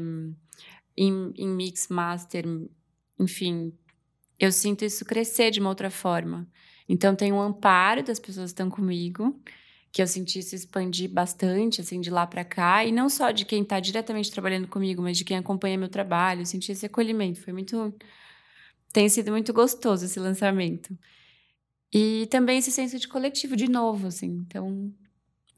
em, 0.96 1.34
em 1.36 1.48
mix, 1.48 1.88
master, 1.90 2.46
enfim, 3.20 3.74
eu 4.40 4.52
sinto 4.52 4.86
isso 4.86 5.04
crescer 5.04 5.52
de 5.52 5.60
uma 5.60 5.70
outra 5.70 5.90
forma. 5.90 6.48
Então, 6.88 7.16
tem 7.16 7.32
um 7.32 7.42
amparo 7.42 8.02
das 8.02 8.20
pessoas 8.20 8.52
que 8.52 8.54
estão 8.54 8.70
comigo, 8.70 9.40
que 9.92 10.02
eu 10.02 10.08
senti 10.08 10.42
se 10.42 10.56
expandir 10.56 11.10
bastante, 11.10 11.82
assim, 11.82 12.00
de 12.00 12.10
lá 12.10 12.26
para 12.26 12.44
cá. 12.46 12.86
E 12.86 12.92
não 12.92 13.10
só 13.10 13.32
de 13.32 13.46
quem 13.46 13.62
está 13.64 13.80
diretamente 13.80 14.32
trabalhando 14.32 14.68
comigo, 14.68 15.02
mas 15.02 15.18
de 15.18 15.26
quem 15.26 15.38
acompanha 15.38 15.78
meu 15.78 15.90
trabalho. 15.90 16.42
Eu 16.42 16.46
senti 16.46 16.72
esse 16.72 16.86
acolhimento. 16.86 17.42
Foi 17.42 17.54
muito. 17.54 17.94
Tem 18.92 19.08
sido 19.08 19.32
muito 19.32 19.54
gostoso 19.54 20.06
esse 20.06 20.20
lançamento. 20.20 20.98
E 21.94 22.28
também 22.30 22.60
esse 22.60 22.72
senso 22.72 23.00
de 23.00 23.08
coletivo 23.08 23.56
de 23.56 23.70
novo, 23.70 24.08
assim. 24.08 24.44
Então, 24.48 24.94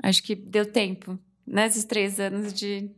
acho 0.01 0.23
que 0.23 0.35
deu 0.35 0.65
tempo, 0.65 1.19
nesses 1.45 1.83
três 1.83 2.19
anos, 2.19 2.53
de, 2.53 2.89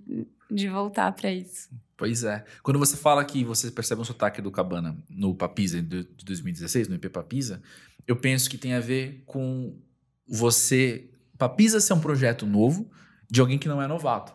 de 0.49 0.67
voltar 0.67 1.11
para 1.11 1.31
isso. 1.31 1.69
Pois 1.97 2.23
é. 2.23 2.43
Quando 2.61 2.79
você 2.79 2.97
fala 2.97 3.23
que 3.23 3.43
você 3.43 3.71
percebe 3.71 4.01
um 4.01 4.05
sotaque 4.05 4.41
do 4.41 4.51
Cabana 4.51 4.97
no 5.09 5.33
Papisa 5.35 5.81
de 5.81 6.03
2016, 6.03 6.87
no 6.87 6.95
EP 6.95 7.09
Papisa, 7.09 7.61
eu 8.07 8.15
penso 8.15 8.49
que 8.49 8.57
tem 8.57 8.73
a 8.73 8.79
ver 8.79 9.23
com 9.25 9.75
você. 10.27 11.09
Papisa 11.37 11.79
ser 11.79 11.93
um 11.93 11.99
projeto 11.99 12.45
novo 12.45 12.89
de 13.29 13.41
alguém 13.41 13.57
que 13.57 13.67
não 13.67 13.81
é 13.81 13.87
novato. 13.87 14.33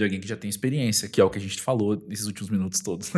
De 0.00 0.04
alguém 0.04 0.18
que 0.18 0.26
já 0.26 0.34
tem 0.34 0.48
experiência, 0.48 1.10
que 1.10 1.20
é 1.20 1.24
o 1.24 1.28
que 1.28 1.36
a 1.36 1.40
gente 1.42 1.60
falou 1.60 2.02
nesses 2.08 2.24
últimos 2.24 2.48
minutos 2.48 2.80
todos. 2.80 3.12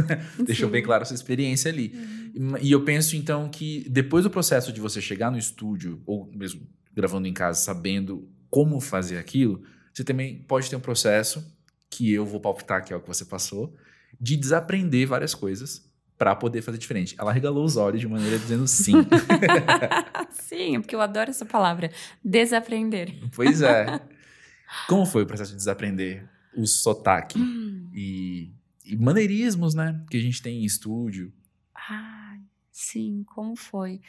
Deixou 0.44 0.68
bem 0.68 0.82
claro 0.82 1.04
a 1.04 1.06
sua 1.06 1.14
experiência 1.14 1.70
ali. 1.70 1.92
Uhum. 2.34 2.56
E 2.60 2.72
eu 2.72 2.84
penso, 2.84 3.14
então, 3.14 3.48
que 3.48 3.86
depois 3.88 4.24
do 4.24 4.30
processo 4.30 4.72
de 4.72 4.80
você 4.80 5.00
chegar 5.00 5.30
no 5.30 5.38
estúdio, 5.38 6.02
ou 6.04 6.28
mesmo 6.34 6.66
gravando 6.92 7.28
em 7.28 7.32
casa, 7.32 7.60
sabendo 7.60 8.28
como 8.50 8.80
fazer 8.80 9.16
aquilo, 9.16 9.62
você 9.94 10.02
também 10.02 10.42
pode 10.42 10.68
ter 10.68 10.74
um 10.74 10.80
processo, 10.80 11.56
que 11.88 12.12
eu 12.12 12.26
vou 12.26 12.40
palpitar, 12.40 12.84
que 12.84 12.92
é 12.92 12.96
o 12.96 13.00
que 13.00 13.06
você 13.06 13.24
passou, 13.24 13.76
de 14.20 14.36
desaprender 14.36 15.06
várias 15.06 15.36
coisas 15.36 15.88
para 16.18 16.34
poder 16.34 16.62
fazer 16.62 16.78
diferente. 16.78 17.14
Ela 17.16 17.30
regalou 17.30 17.64
os 17.64 17.76
olhos 17.76 18.00
de 18.00 18.08
maneira 18.08 18.36
dizendo 18.40 18.66
sim. 18.66 19.06
sim, 20.34 20.80
porque 20.80 20.96
eu 20.96 21.00
adoro 21.00 21.30
essa 21.30 21.46
palavra, 21.46 21.92
desaprender. 22.24 23.14
Pois 23.36 23.62
é. 23.62 24.00
Como 24.88 25.06
foi 25.06 25.22
o 25.22 25.26
processo 25.26 25.52
de 25.52 25.58
desaprender? 25.58 26.28
O 26.56 26.66
sotaque 26.66 27.38
hum. 27.38 27.88
e, 27.94 28.52
e, 28.84 28.96
maneirismos, 28.96 29.74
né? 29.74 30.02
Que 30.10 30.16
a 30.16 30.20
gente 30.20 30.42
tem 30.42 30.62
em 30.62 30.64
estúdio. 30.64 31.32
Ah, 31.74 32.36
sim, 32.70 33.24
como 33.26 33.56
foi? 33.56 34.00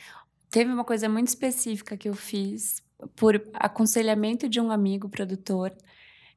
Teve 0.49 0.71
uma 0.71 0.83
coisa 0.83 1.09
muito 1.09 1.29
específica 1.29 1.97
que 1.97 2.07
eu 2.07 2.13
fiz 2.13 2.83
por 3.15 3.41
aconselhamento 3.53 4.47
de 4.47 4.59
um 4.59 4.71
amigo 4.71 5.09
produtor. 5.09 5.75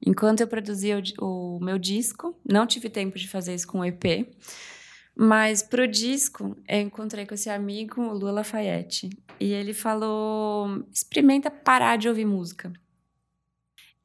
Enquanto 0.04 0.40
eu 0.40 0.48
produzia 0.48 1.02
o, 1.20 1.56
o 1.56 1.64
meu 1.64 1.78
disco, 1.78 2.38
não 2.44 2.66
tive 2.66 2.88
tempo 2.88 3.18
de 3.18 3.28
fazer 3.28 3.54
isso 3.54 3.66
com 3.66 3.80
o 3.80 3.84
EP. 3.84 4.28
Mas 5.14 5.62
pro 5.62 5.88
disco, 5.88 6.56
eu 6.68 6.80
encontrei 6.80 7.24
com 7.24 7.34
esse 7.34 7.48
amigo, 7.48 8.02
o 8.02 8.12
Lula 8.12 8.32
Lafayette, 8.32 9.08
e 9.40 9.52
ele 9.52 9.72
falou: 9.72 10.86
experimenta 10.92 11.50
parar 11.50 11.96
de 11.96 12.08
ouvir 12.08 12.26
música. 12.26 12.70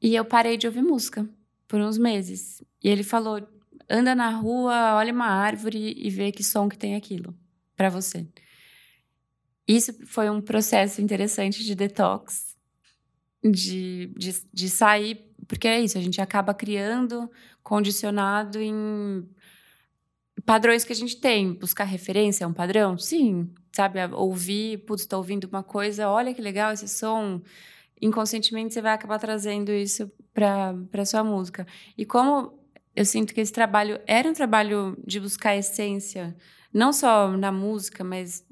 E 0.00 0.14
eu 0.14 0.24
parei 0.24 0.56
de 0.56 0.66
ouvir 0.66 0.82
música 0.82 1.28
por 1.72 1.80
uns 1.80 1.96
meses. 1.96 2.62
E 2.84 2.88
ele 2.90 3.02
falou: 3.02 3.40
anda 3.88 4.14
na 4.14 4.28
rua, 4.28 4.94
olha 4.96 5.10
uma 5.10 5.24
árvore 5.24 5.94
e 5.96 6.10
vê 6.10 6.30
que 6.30 6.44
som 6.44 6.68
que 6.68 6.76
tem 6.76 6.96
aquilo 6.96 7.34
para 7.74 7.88
você. 7.88 8.28
Isso 9.66 9.94
foi 10.06 10.28
um 10.28 10.42
processo 10.42 11.00
interessante 11.00 11.64
de 11.64 11.74
detox, 11.74 12.54
de, 13.42 14.12
de, 14.18 14.36
de 14.52 14.68
sair, 14.68 15.34
porque 15.48 15.66
é 15.66 15.80
isso, 15.80 15.96
a 15.96 16.00
gente 16.02 16.20
acaba 16.20 16.52
criando 16.52 17.30
condicionado 17.62 18.60
em 18.60 19.26
padrões 20.44 20.84
que 20.84 20.92
a 20.92 20.96
gente 20.96 21.16
tem. 21.16 21.54
Buscar 21.54 21.84
referência 21.84 22.44
é 22.44 22.46
um 22.46 22.52
padrão? 22.52 22.98
Sim. 22.98 23.48
Sabe, 23.74 23.98
ouvir, 24.12 24.84
putz, 24.84 25.04
estou 25.04 25.20
ouvindo 25.20 25.44
uma 25.44 25.62
coisa, 25.62 26.10
olha 26.10 26.34
que 26.34 26.42
legal 26.42 26.74
esse 26.74 26.86
som 26.86 27.40
inconscientemente 28.02 28.74
você 28.74 28.82
vai 28.82 28.92
acabar 28.92 29.18
trazendo 29.18 29.72
isso 29.72 30.10
para 30.34 31.04
sua 31.06 31.22
música. 31.22 31.66
E 31.96 32.04
como 32.04 32.58
eu 32.94 33.04
sinto 33.04 33.32
que 33.32 33.40
esse 33.40 33.52
trabalho 33.52 34.00
era 34.06 34.28
um 34.28 34.32
trabalho 34.34 34.96
de 35.06 35.20
buscar 35.20 35.56
essência, 35.56 36.36
não 36.74 36.92
só 36.92 37.28
na 37.36 37.52
música, 37.52 38.02
mas 38.02 38.44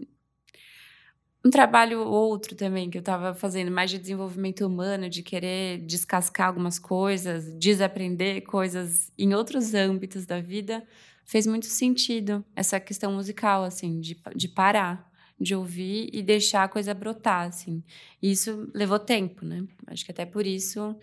um 1.45 1.51
trabalho 1.51 2.01
outro 2.01 2.55
também 2.55 2.91
que 2.91 2.99
eu 2.99 3.01
estava 3.01 3.35
fazendo, 3.35 3.71
mais 3.71 3.91
de 3.91 3.99
desenvolvimento 3.99 4.67
humano, 4.67 5.09
de 5.09 5.23
querer 5.23 5.79
descascar 5.79 6.49
algumas 6.49 6.79
coisas, 6.79 7.55
desaprender 7.55 8.43
coisas 8.43 9.11
em 9.19 9.35
outros 9.35 9.75
âmbitos 9.75 10.27
da 10.27 10.41
vida, 10.41 10.87
fez 11.25 11.47
muito 11.47 11.67
sentido 11.67 12.45
essa 12.55 12.79
questão 12.79 13.13
musical, 13.13 13.65
assim, 13.65 14.01
de, 14.01 14.21
de 14.37 14.49
parar 14.49 15.10
de 15.41 15.55
ouvir 15.55 16.11
e 16.13 16.23
deixar 16.23 16.65
a 16.65 16.69
coisa 16.69 16.93
brotar, 16.93 17.49
assim. 17.49 17.83
E 18.21 18.31
isso 18.31 18.71
levou 18.75 18.99
tempo, 18.99 19.45
né? 19.45 19.65
Acho 19.87 20.05
que 20.05 20.11
até 20.11 20.27
por 20.27 20.47
isso 20.47 20.95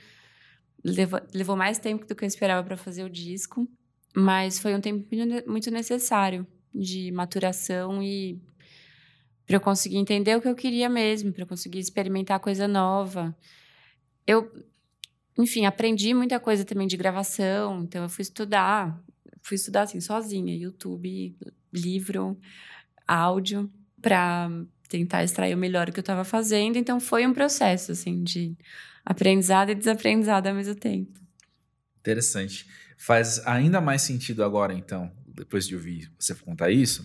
levou, 0.83 1.19
levou 1.33 1.55
mais 1.55 1.79
tempo 1.79 2.05
do 2.05 2.13
que 2.15 2.23
eu 2.23 2.27
esperava 2.27 2.63
para 2.63 2.77
fazer 2.77 3.03
o 3.03 3.09
disco, 3.09 3.67
mas 4.15 4.59
foi 4.59 4.75
um 4.75 4.81
tempo 4.81 5.07
muito 5.47 5.71
necessário 5.71 6.45
de 6.73 7.11
maturação 7.11 8.03
e 8.03 8.39
para 9.47 9.55
eu 9.55 9.61
conseguir 9.61 9.97
entender 9.97 10.35
o 10.35 10.41
que 10.41 10.47
eu 10.47 10.55
queria 10.55 10.89
mesmo, 10.89 11.33
para 11.33 11.43
eu 11.43 11.47
conseguir 11.47 11.79
experimentar 11.79 12.39
coisa 12.39 12.67
nova. 12.67 13.35
Eu, 14.25 14.51
enfim, 15.37 15.65
aprendi 15.65 16.13
muita 16.13 16.39
coisa 16.39 16.63
também 16.63 16.85
de 16.85 16.97
gravação, 16.97 17.81
então 17.81 18.03
eu 18.03 18.09
fui 18.09 18.21
estudar, 18.21 19.01
fui 19.41 19.55
estudar 19.55 19.83
assim 19.83 20.01
sozinha, 20.01 20.55
YouTube, 20.55 21.35
livro, 21.73 22.37
áudio 23.07 23.71
para 24.01 24.49
tentar 24.87 25.23
extrair 25.23 25.53
o 25.53 25.57
melhor 25.57 25.91
que 25.91 25.99
eu 25.99 26.01
estava 26.01 26.23
fazendo. 26.23 26.77
Então 26.77 26.99
foi 26.99 27.25
um 27.25 27.33
processo 27.33 27.91
assim 27.91 28.23
de 28.23 28.55
aprendizado 29.05 29.71
e 29.71 29.75
desaprendizado 29.75 30.49
ao 30.49 30.55
mesmo 30.55 30.75
tempo. 30.75 31.19
Interessante. 31.99 32.67
Faz 32.97 33.45
ainda 33.45 33.79
mais 33.79 34.01
sentido 34.01 34.43
agora, 34.43 34.73
então, 34.73 35.11
depois 35.27 35.67
de 35.67 35.75
ouvir 35.75 36.11
você 36.17 36.33
contar 36.33 36.71
isso, 36.71 37.03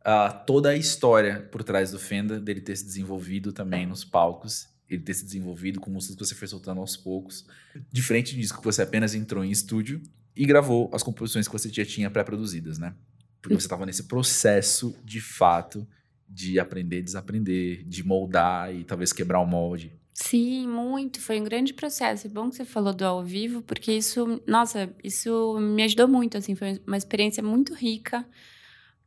uh, 0.00 0.44
toda 0.46 0.70
a 0.70 0.76
história 0.76 1.48
por 1.50 1.62
trás 1.62 1.90
do 1.90 1.98
Fenda, 1.98 2.38
dele 2.38 2.60
ter 2.60 2.76
se 2.76 2.84
desenvolvido 2.84 3.52
também 3.52 3.86
nos 3.86 4.04
palcos 4.04 4.68
ele 4.90 5.02
ter 5.02 5.14
se 5.14 5.24
desenvolvido 5.24 5.80
com 5.80 5.90
músicas 5.90 6.16
que 6.16 6.26
você 6.26 6.34
foi 6.34 6.48
soltando 6.48 6.80
aos 6.80 6.96
poucos. 6.96 7.46
Diferente 7.92 8.34
disso 8.34 8.58
que 8.58 8.64
você 8.64 8.82
apenas 8.82 9.14
entrou 9.14 9.44
em 9.44 9.50
estúdio 9.50 10.02
e 10.34 10.44
gravou 10.44 10.90
as 10.92 11.02
composições 11.02 11.46
que 11.46 11.52
você 11.52 11.68
já 11.68 11.84
tinha 11.84 12.10
pré-produzidas, 12.10 12.78
né? 12.78 12.94
Porque 13.40 13.54
você 13.54 13.66
estava 13.66 13.86
nesse 13.86 14.04
processo, 14.04 14.94
de 15.04 15.20
fato, 15.20 15.86
de 16.30 16.60
aprender, 16.60 17.02
desaprender, 17.02 17.84
de 17.84 18.06
moldar 18.06 18.74
e 18.74 18.84
talvez 18.84 19.12
quebrar 19.12 19.40
o 19.40 19.46
molde. 19.46 19.92
Sim, 20.14 20.68
muito. 20.68 21.20
Foi 21.20 21.40
um 21.40 21.44
grande 21.44 21.74
processo. 21.74 22.26
É 22.26 22.30
bom 22.30 22.48
que 22.48 22.56
você 22.56 22.64
falou 22.64 22.92
do 22.92 23.04
ao 23.04 23.24
vivo, 23.24 23.62
porque 23.62 23.92
isso, 23.92 24.40
nossa, 24.46 24.94
isso 25.02 25.58
me 25.58 25.82
ajudou 25.82 26.06
muito, 26.06 26.36
assim, 26.38 26.54
foi 26.54 26.80
uma 26.86 26.96
experiência 26.96 27.42
muito 27.42 27.74
rica, 27.74 28.26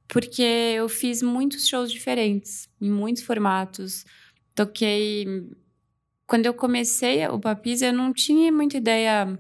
porque 0.07 0.41
eu 0.41 0.89
fiz 0.89 1.21
muitos 1.21 1.67
shows 1.67 1.91
diferentes, 1.91 2.67
em 2.81 2.91
muitos 2.91 3.23
formatos. 3.23 4.05
Toquei 4.53 5.25
quando 6.25 6.45
eu 6.45 6.53
comecei 6.53 7.27
o 7.27 7.39
Papis, 7.39 7.81
eu 7.81 7.93
não 7.93 8.11
tinha 8.11 8.51
muita 8.51 8.77
ideia. 8.77 9.39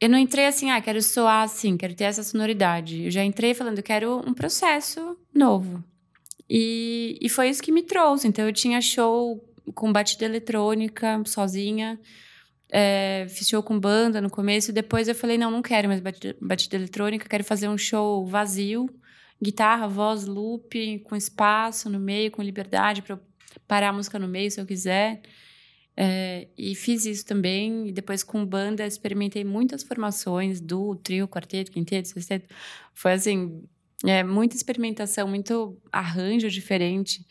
Eu 0.00 0.08
não 0.08 0.18
entrei 0.18 0.46
assim, 0.46 0.70
ah, 0.70 0.80
quero 0.80 1.00
soar 1.02 1.44
assim, 1.44 1.76
quero 1.76 1.94
ter 1.94 2.04
essa 2.04 2.22
sonoridade. 2.22 3.04
Eu 3.04 3.10
já 3.10 3.22
entrei 3.22 3.54
falando, 3.54 3.82
quero 3.82 4.18
um 4.26 4.34
processo 4.34 5.16
novo. 5.32 5.84
E, 6.50 7.16
e 7.22 7.28
foi 7.28 7.48
isso 7.48 7.62
que 7.62 7.70
me 7.70 7.84
trouxe. 7.84 8.26
Então, 8.26 8.44
eu 8.44 8.52
tinha 8.52 8.80
show 8.80 9.40
com 9.72 9.92
batida 9.92 10.24
eletrônica, 10.24 11.22
sozinha. 11.24 12.00
É, 12.72 13.26
fiz 13.28 13.48
show 13.48 13.62
com 13.62 13.78
banda 13.78 14.20
no 14.20 14.28
começo. 14.28 14.72
Depois 14.72 15.06
eu 15.06 15.14
falei, 15.14 15.38
não, 15.38 15.48
não 15.48 15.62
quero 15.62 15.86
mais 15.86 16.00
batida, 16.00 16.36
batida 16.40 16.74
eletrônica. 16.74 17.28
Quero 17.28 17.44
fazer 17.44 17.68
um 17.68 17.78
show 17.78 18.26
vazio. 18.26 18.90
Guitarra, 19.40 19.86
voz, 19.86 20.26
loop, 20.26 20.98
com 21.04 21.14
espaço 21.14 21.88
no 21.88 22.00
meio, 22.00 22.30
com 22.32 22.42
liberdade 22.42 23.00
para 23.00 23.18
parar 23.66 23.90
a 23.90 23.92
música 23.92 24.18
no 24.18 24.28
meio 24.28 24.50
se 24.50 24.60
eu 24.60 24.66
quiser. 24.66 25.22
É, 25.96 26.48
e 26.58 26.74
fiz 26.74 27.04
isso 27.06 27.24
também. 27.24 27.88
E 27.88 27.92
depois, 27.92 28.24
com 28.24 28.44
banda, 28.44 28.84
experimentei 28.84 29.44
muitas 29.44 29.84
formações 29.84 30.60
do 30.60 30.96
trio, 30.96 31.28
quarteto, 31.28 31.70
quinteto, 31.70 32.08
sexteto. 32.08 32.52
Foi 32.92 33.12
assim, 33.12 33.62
é, 34.04 34.22
muita 34.24 34.56
experimentação, 34.56 35.28
muito 35.28 35.80
arranjo 35.92 36.48
diferente. 36.48 37.26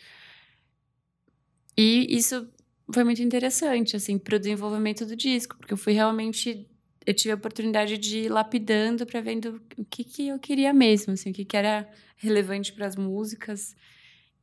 E 1.78 2.08
isso 2.16 2.48
foi 2.94 3.04
muito 3.04 3.22
interessante, 3.22 3.96
assim, 3.96 4.18
para 4.18 4.36
o 4.36 4.40
desenvolvimento 4.40 5.06
do 5.06 5.16
disco, 5.16 5.58
porque 5.58 5.74
eu 5.74 5.78
fui 5.78 5.94
realmente. 5.94 6.68
Eu 7.06 7.14
tive 7.14 7.32
a 7.32 7.36
oportunidade 7.36 7.98
de 7.98 8.20
ir 8.20 8.30
lapidando 8.30 9.06
para 9.06 9.22
vendo 9.22 9.62
o 9.78 9.86
que, 9.86 10.04
que 10.04 10.28
eu 10.28 10.38
queria 10.38 10.74
mesmo, 10.74 11.14
assim, 11.14 11.32
o 11.32 11.34
que, 11.34 11.46
que 11.46 11.58
era 11.58 11.90
relevante 12.18 12.74
para 12.74 12.86
as 12.86 12.96
músicas. 12.96 13.76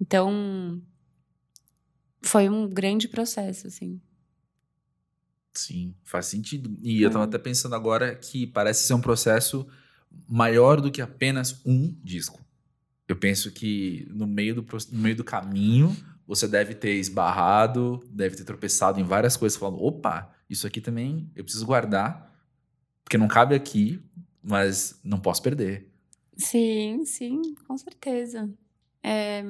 Então, 0.00 0.82
foi 2.22 2.48
um 2.48 2.68
grande 2.68 3.06
processo, 3.06 3.66
assim. 3.66 4.00
Sim, 5.54 5.94
faz 6.04 6.26
sentido. 6.26 6.76
E 6.82 7.02
eu 7.02 7.10
tava 7.10 7.24
até 7.24 7.38
pensando 7.38 7.74
agora 7.74 8.14
que 8.14 8.46
parece 8.46 8.86
ser 8.86 8.94
um 8.94 9.00
processo 9.00 9.66
maior 10.28 10.80
do 10.80 10.90
que 10.90 11.02
apenas 11.02 11.60
um 11.64 11.94
disco. 12.02 12.40
Eu 13.08 13.16
penso 13.16 13.50
que 13.52 14.06
no 14.10 14.26
meio 14.26 14.54
do, 14.56 14.66
no 14.92 14.98
meio 14.98 15.16
do 15.16 15.24
caminho 15.24 15.96
você 16.26 16.48
deve 16.48 16.74
ter 16.74 16.94
esbarrado, 16.94 18.02
deve 18.10 18.36
ter 18.36 18.44
tropeçado 18.44 19.00
em 19.00 19.04
várias 19.04 19.36
coisas, 19.36 19.58
falando: 19.58 19.82
opa, 19.82 20.34
isso 20.50 20.66
aqui 20.66 20.80
também 20.80 21.30
eu 21.36 21.44
preciso 21.44 21.64
guardar, 21.64 22.34
porque 23.04 23.16
não 23.16 23.28
cabe 23.28 23.54
aqui, 23.54 24.02
mas 24.42 24.98
não 25.04 25.18
posso 25.18 25.42
perder. 25.42 25.88
Sim, 26.36 27.04
sim, 27.04 27.54
com 27.66 27.78
certeza. 27.78 28.50
É, 29.02 29.42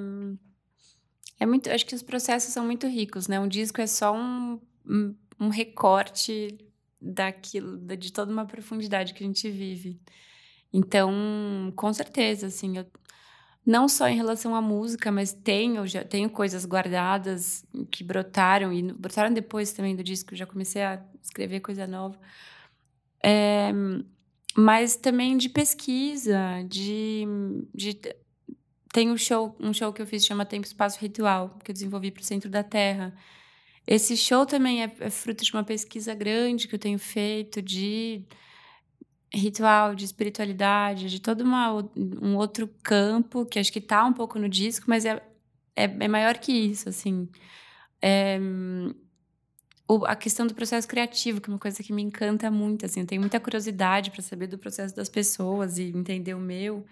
é 1.40 1.46
muito, 1.46 1.70
acho 1.70 1.86
que 1.86 1.94
os 1.94 2.02
processos 2.02 2.52
são 2.52 2.64
muito 2.64 2.86
ricos, 2.86 3.26
né? 3.26 3.40
Um 3.40 3.48
disco 3.48 3.80
é 3.80 3.86
só 3.86 4.14
um, 4.14 4.60
um 4.86 5.14
um 5.38 5.48
recorte 5.48 6.58
daquilo, 7.00 7.78
de 7.78 8.12
toda 8.12 8.32
uma 8.32 8.46
profundidade 8.46 9.14
que 9.14 9.22
a 9.22 9.26
gente 9.26 9.50
vive. 9.50 10.00
Então, 10.76 11.72
com 11.74 11.90
certeza, 11.90 12.48
assim, 12.48 12.76
eu, 12.76 12.86
não 13.64 13.88
só 13.88 14.06
em 14.08 14.14
relação 14.14 14.54
à 14.54 14.60
música, 14.60 15.10
mas 15.10 15.32
tenho 15.32 15.86
já 15.86 16.04
tenho 16.04 16.28
coisas 16.28 16.66
guardadas 16.66 17.64
que 17.90 18.04
brotaram 18.04 18.70
e 18.74 18.92
brotaram 18.92 19.32
depois 19.32 19.72
também 19.72 19.96
do 19.96 20.04
disco. 20.04 20.36
Já 20.36 20.44
comecei 20.44 20.82
a 20.82 21.02
escrever 21.22 21.60
coisa 21.60 21.86
nova, 21.86 22.20
é, 23.24 23.72
mas 24.54 24.96
também 24.96 25.38
de 25.38 25.48
pesquisa, 25.48 26.38
de, 26.68 27.24
de 27.74 27.98
tem 28.92 29.10
um 29.10 29.16
show 29.16 29.56
um 29.58 29.72
show 29.72 29.94
que 29.94 30.02
eu 30.02 30.06
fiz 30.06 30.26
chama 30.26 30.44
Tempo 30.44 30.66
Espaço 30.66 31.00
Ritual 31.00 31.58
que 31.64 31.70
eu 31.70 31.72
desenvolvi 31.72 32.10
para 32.10 32.20
o 32.20 32.24
Centro 32.24 32.50
da 32.50 32.62
Terra 32.62 33.14
esse 33.86 34.16
show 34.16 34.46
também 34.46 34.82
é, 34.82 34.92
é 35.00 35.10
fruto 35.10 35.44
de 35.44 35.52
uma 35.52 35.64
pesquisa 35.64 36.14
grande 36.14 36.66
que 36.66 36.74
eu 36.74 36.78
tenho 36.78 36.98
feito 36.98 37.60
de 37.60 38.24
ritual, 39.32 39.94
de 39.94 40.04
espiritualidade, 40.04 41.10
de 41.10 41.20
todo 41.20 41.42
uma, 41.42 41.72
um 41.96 42.36
outro 42.36 42.68
campo 42.82 43.44
que 43.44 43.58
acho 43.58 43.72
que 43.72 43.78
está 43.78 44.04
um 44.04 44.12
pouco 44.12 44.38
no 44.38 44.48
disco, 44.48 44.86
mas 44.88 45.04
é, 45.04 45.22
é, 45.74 45.84
é 45.84 46.08
maior 46.08 46.38
que 46.38 46.52
isso, 46.52 46.88
assim. 46.88 47.28
É, 48.00 48.38
o, 49.88 50.04
a 50.04 50.16
questão 50.16 50.46
do 50.46 50.54
processo 50.54 50.86
criativo, 50.88 51.40
que 51.40 51.48
é 51.50 51.52
uma 51.52 51.58
coisa 51.58 51.82
que 51.82 51.92
me 51.92 52.02
encanta 52.02 52.50
muito, 52.50 52.86
assim. 52.86 53.00
Eu 53.00 53.06
tenho 53.06 53.20
muita 53.20 53.38
curiosidade 53.38 54.10
para 54.10 54.22
saber 54.22 54.46
do 54.46 54.58
processo 54.58 54.94
das 54.94 55.08
pessoas 55.08 55.78
e 55.78 55.84
entender 55.84 56.34
o 56.34 56.40
meu. 56.40 56.84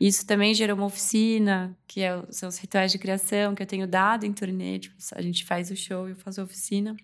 Isso 0.00 0.24
também 0.24 0.54
gerou 0.54 0.76
uma 0.76 0.86
oficina, 0.86 1.76
que 1.86 2.02
é, 2.02 2.22
são 2.30 2.48
os 2.48 2.56
rituais 2.58 2.92
de 2.92 2.98
criação, 2.98 3.54
que 3.54 3.62
eu 3.62 3.66
tenho 3.66 3.86
dado 3.86 4.24
em 4.24 4.32
turnê. 4.32 4.78
Tipo, 4.78 4.96
a 5.12 5.20
gente 5.20 5.44
faz 5.44 5.70
o 5.70 5.76
show 5.76 6.08
e 6.08 6.12
eu 6.12 6.16
faço 6.16 6.40
a 6.40 6.44
oficina. 6.44 6.96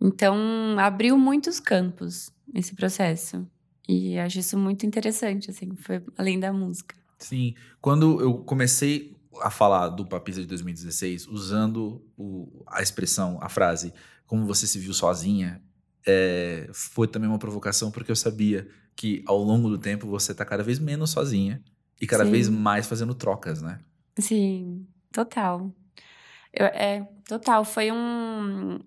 Então, 0.00 0.36
abriu 0.78 1.16
muitos 1.16 1.58
campos 1.58 2.30
esse 2.52 2.74
processo. 2.74 3.46
E 3.88 4.18
acho 4.18 4.38
isso 4.38 4.58
muito 4.58 4.86
interessante, 4.86 5.50
assim, 5.50 5.74
foi 5.76 6.02
além 6.16 6.40
da 6.40 6.52
música. 6.52 6.94
Sim. 7.18 7.54
Quando 7.80 8.20
eu 8.20 8.38
comecei 8.38 9.14
a 9.40 9.50
falar 9.50 9.88
do 9.88 10.06
Papisa 10.06 10.40
de 10.40 10.46
2016, 10.46 11.26
usando 11.26 12.02
o, 12.16 12.64
a 12.66 12.82
expressão, 12.82 13.38
a 13.40 13.48
frase, 13.48 13.92
como 14.26 14.46
você 14.46 14.66
se 14.66 14.78
viu 14.78 14.94
sozinha, 14.94 15.62
é, 16.06 16.68
foi 16.72 17.06
também 17.06 17.28
uma 17.28 17.38
provocação, 17.38 17.90
porque 17.90 18.10
eu 18.10 18.16
sabia 18.16 18.68
que 18.96 19.22
ao 19.26 19.38
longo 19.38 19.68
do 19.68 19.78
tempo 19.78 20.06
você 20.06 20.32
está 20.32 20.44
cada 20.44 20.62
vez 20.62 20.78
menos 20.78 21.10
sozinha 21.10 21.62
e 22.00 22.06
cada 22.06 22.24
Sim. 22.24 22.30
vez 22.30 22.48
mais 22.48 22.86
fazendo 22.86 23.14
trocas, 23.14 23.60
né? 23.60 23.80
Sim, 24.18 24.86
total. 25.12 25.72
Eu, 26.52 26.66
é, 26.66 27.08
total. 27.26 27.64
Foi 27.64 27.90
um. 27.90 28.78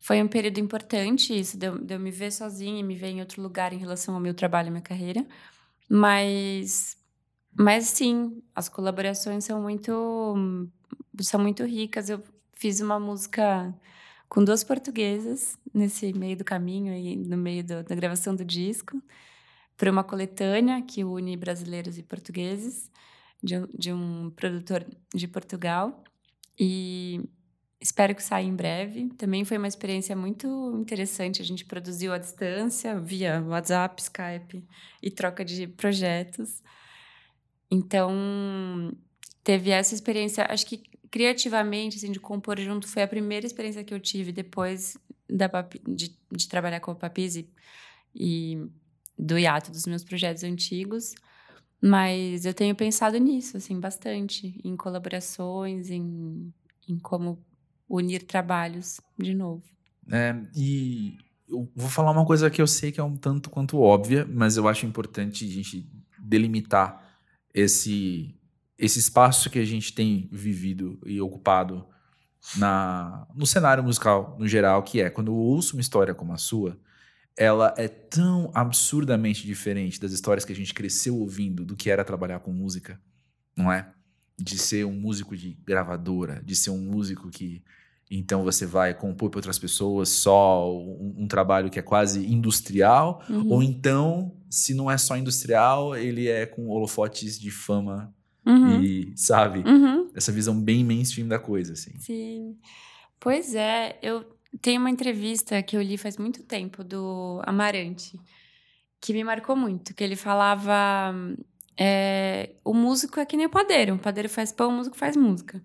Foi 0.00 0.22
um 0.22 0.28
período 0.28 0.58
importante 0.58 1.38
isso, 1.38 1.58
de 1.58 1.66
eu, 1.66 2.00
me 2.00 2.10
ver 2.10 2.32
sozinha 2.32 2.82
me 2.82 2.96
ver 2.96 3.08
em 3.08 3.20
outro 3.20 3.42
lugar 3.42 3.72
em 3.72 3.78
relação 3.78 4.14
ao 4.14 4.20
meu 4.20 4.34
trabalho 4.34 4.68
e 4.68 4.70
minha 4.70 4.82
carreira. 4.82 5.26
Mas. 5.88 6.96
Mas 7.52 7.86
sim, 7.86 8.42
as 8.54 8.68
colaborações 8.68 9.44
são 9.44 9.60
muito. 9.60 10.34
São 11.20 11.40
muito 11.40 11.64
ricas. 11.64 12.08
Eu 12.08 12.22
fiz 12.54 12.80
uma 12.80 12.98
música 12.98 13.74
com 14.28 14.42
duas 14.44 14.64
portuguesas 14.64 15.58
nesse 15.74 16.12
meio 16.14 16.36
do 16.36 16.44
caminho 16.44 16.94
e 16.94 17.16
no 17.16 17.36
meio 17.36 17.64
do, 17.64 17.82
da 17.82 17.94
gravação 17.94 18.34
do 18.34 18.44
disco 18.44 19.02
para 19.76 19.90
uma 19.90 20.04
coletânea 20.04 20.80
que 20.82 21.04
une 21.04 21.36
brasileiros 21.36 21.98
e 21.98 22.02
portugueses 22.02 22.90
de, 23.42 23.66
de 23.76 23.92
um 23.92 24.30
produtor 24.30 24.86
de 25.14 25.26
Portugal 25.26 26.04
e 26.58 27.22
espero 27.80 28.14
que 28.14 28.22
saia 28.22 28.44
em 28.44 28.54
breve. 28.54 29.08
Também 29.16 29.44
foi 29.44 29.56
uma 29.56 29.68
experiência 29.68 30.14
muito 30.14 30.46
interessante. 30.78 31.40
A 31.40 31.44
gente 31.44 31.64
produziu 31.64 32.12
à 32.12 32.18
distância, 32.18 32.98
via 33.00 33.42
WhatsApp, 33.42 34.00
Skype 34.02 34.64
e 35.02 35.10
troca 35.10 35.44
de 35.44 35.66
projetos. 35.66 36.62
Então, 37.70 38.92
teve 39.42 39.70
essa 39.70 39.94
experiência. 39.94 40.44
Acho 40.50 40.66
que 40.66 40.82
criativamente, 41.10 41.96
assim, 41.96 42.12
de 42.12 42.20
compor 42.20 42.58
junto, 42.60 42.86
foi 42.86 43.02
a 43.02 43.08
primeira 43.08 43.46
experiência 43.46 43.82
que 43.82 43.94
eu 43.94 44.00
tive 44.00 44.30
depois 44.30 44.96
da 45.28 45.48
de, 45.88 46.16
de 46.30 46.48
trabalhar 46.48 46.80
com 46.80 46.90
a 46.90 46.94
Papise 46.94 47.48
e 48.14 48.58
do 49.18 49.38
hiato 49.38 49.70
dos 49.70 49.86
meus 49.86 50.04
projetos 50.04 50.44
antigos. 50.44 51.14
Mas 51.82 52.44
eu 52.44 52.52
tenho 52.52 52.74
pensado 52.74 53.16
nisso, 53.16 53.56
assim, 53.56 53.80
bastante, 53.80 54.60
em 54.62 54.76
colaborações, 54.76 55.88
em, 55.88 56.52
em 56.86 56.98
como 56.98 57.42
unir 57.90 58.22
trabalhos 58.22 59.00
de 59.18 59.34
novo. 59.34 59.62
É, 60.10 60.34
e 60.54 61.18
eu 61.48 61.68
vou 61.74 61.88
falar 61.88 62.12
uma 62.12 62.24
coisa 62.24 62.48
que 62.48 62.62
eu 62.62 62.66
sei 62.66 62.92
que 62.92 63.00
é 63.00 63.04
um 63.04 63.16
tanto 63.16 63.50
quanto 63.50 63.80
óbvia, 63.80 64.26
mas 64.30 64.56
eu 64.56 64.68
acho 64.68 64.86
importante 64.86 65.44
a 65.44 65.48
gente 65.48 65.90
delimitar 66.18 67.04
esse 67.52 68.34
esse 68.78 68.98
espaço 68.98 69.50
que 69.50 69.58
a 69.58 69.64
gente 69.64 69.92
tem 69.92 70.26
vivido 70.32 70.98
e 71.04 71.20
ocupado 71.20 71.86
na, 72.56 73.26
no 73.34 73.46
cenário 73.46 73.84
musical 73.84 74.36
no 74.38 74.48
geral, 74.48 74.82
que 74.82 75.02
é 75.02 75.10
quando 75.10 75.30
eu 75.30 75.36
ouço 75.36 75.76
uma 75.76 75.82
história 75.82 76.14
como 76.14 76.32
a 76.32 76.38
sua, 76.38 76.80
ela 77.36 77.74
é 77.76 77.88
tão 77.88 78.50
absurdamente 78.54 79.46
diferente 79.46 80.00
das 80.00 80.12
histórias 80.12 80.46
que 80.46 80.52
a 80.52 80.56
gente 80.56 80.72
cresceu 80.72 81.18
ouvindo 81.18 81.62
do 81.62 81.76
que 81.76 81.90
era 81.90 82.02
trabalhar 82.04 82.40
com 82.40 82.52
música, 82.52 82.98
não 83.54 83.70
é? 83.70 83.92
De 84.38 84.56
ser 84.56 84.86
um 84.86 84.94
músico 84.94 85.36
de 85.36 85.52
gravadora, 85.62 86.42
de 86.42 86.56
ser 86.56 86.70
um 86.70 86.80
músico 86.80 87.28
que, 87.28 87.62
Então 88.10 88.42
você 88.42 88.66
vai 88.66 88.92
compor 88.92 89.30
para 89.30 89.38
outras 89.38 89.58
pessoas 89.58 90.08
só 90.08 90.68
um, 90.68 91.14
um, 91.18 91.28
trabalho 91.28 91.70
que 91.70 91.78
é 91.78 91.82
quase 91.82 92.26
industrial, 92.26 93.22
uhum. 93.30 93.48
ou 93.48 93.62
então, 93.62 94.34
se 94.50 94.74
não 94.74 94.90
é 94.90 94.98
só 94.98 95.16
industrial, 95.16 95.96
ele 95.96 96.26
é 96.26 96.44
com 96.44 96.68
holofotes 96.68 97.38
de 97.38 97.52
fama 97.52 98.12
uhum. 98.44 98.82
e, 98.82 99.12
sabe, 99.16 99.60
uhum. 99.60 100.10
essa 100.12 100.32
visão 100.32 100.60
bem 100.60 100.82
mainstream 100.82 101.28
da 101.28 101.38
coisa, 101.38 101.74
assim. 101.74 101.96
Sim. 102.00 102.56
Pois 103.20 103.54
é, 103.54 103.96
eu 104.02 104.24
tenho 104.60 104.80
uma 104.80 104.90
entrevista 104.90 105.62
que 105.62 105.76
eu 105.76 105.82
li 105.82 105.96
faz 105.96 106.16
muito 106.16 106.42
tempo 106.42 106.82
do 106.82 107.40
Amarante, 107.44 108.18
que 109.00 109.12
me 109.12 109.22
marcou 109.22 109.54
muito, 109.54 109.94
que 109.94 110.02
ele 110.02 110.16
falava 110.16 111.14
é, 111.82 112.50
o 112.62 112.74
músico 112.74 113.18
é 113.18 113.24
que 113.24 113.38
nem 113.38 113.46
o 113.46 113.50
padeiro. 113.50 113.94
O 113.94 113.98
padeiro 113.98 114.28
faz 114.28 114.52
pão, 114.52 114.68
o 114.68 114.72
músico 114.72 114.98
faz 114.98 115.16
música. 115.16 115.62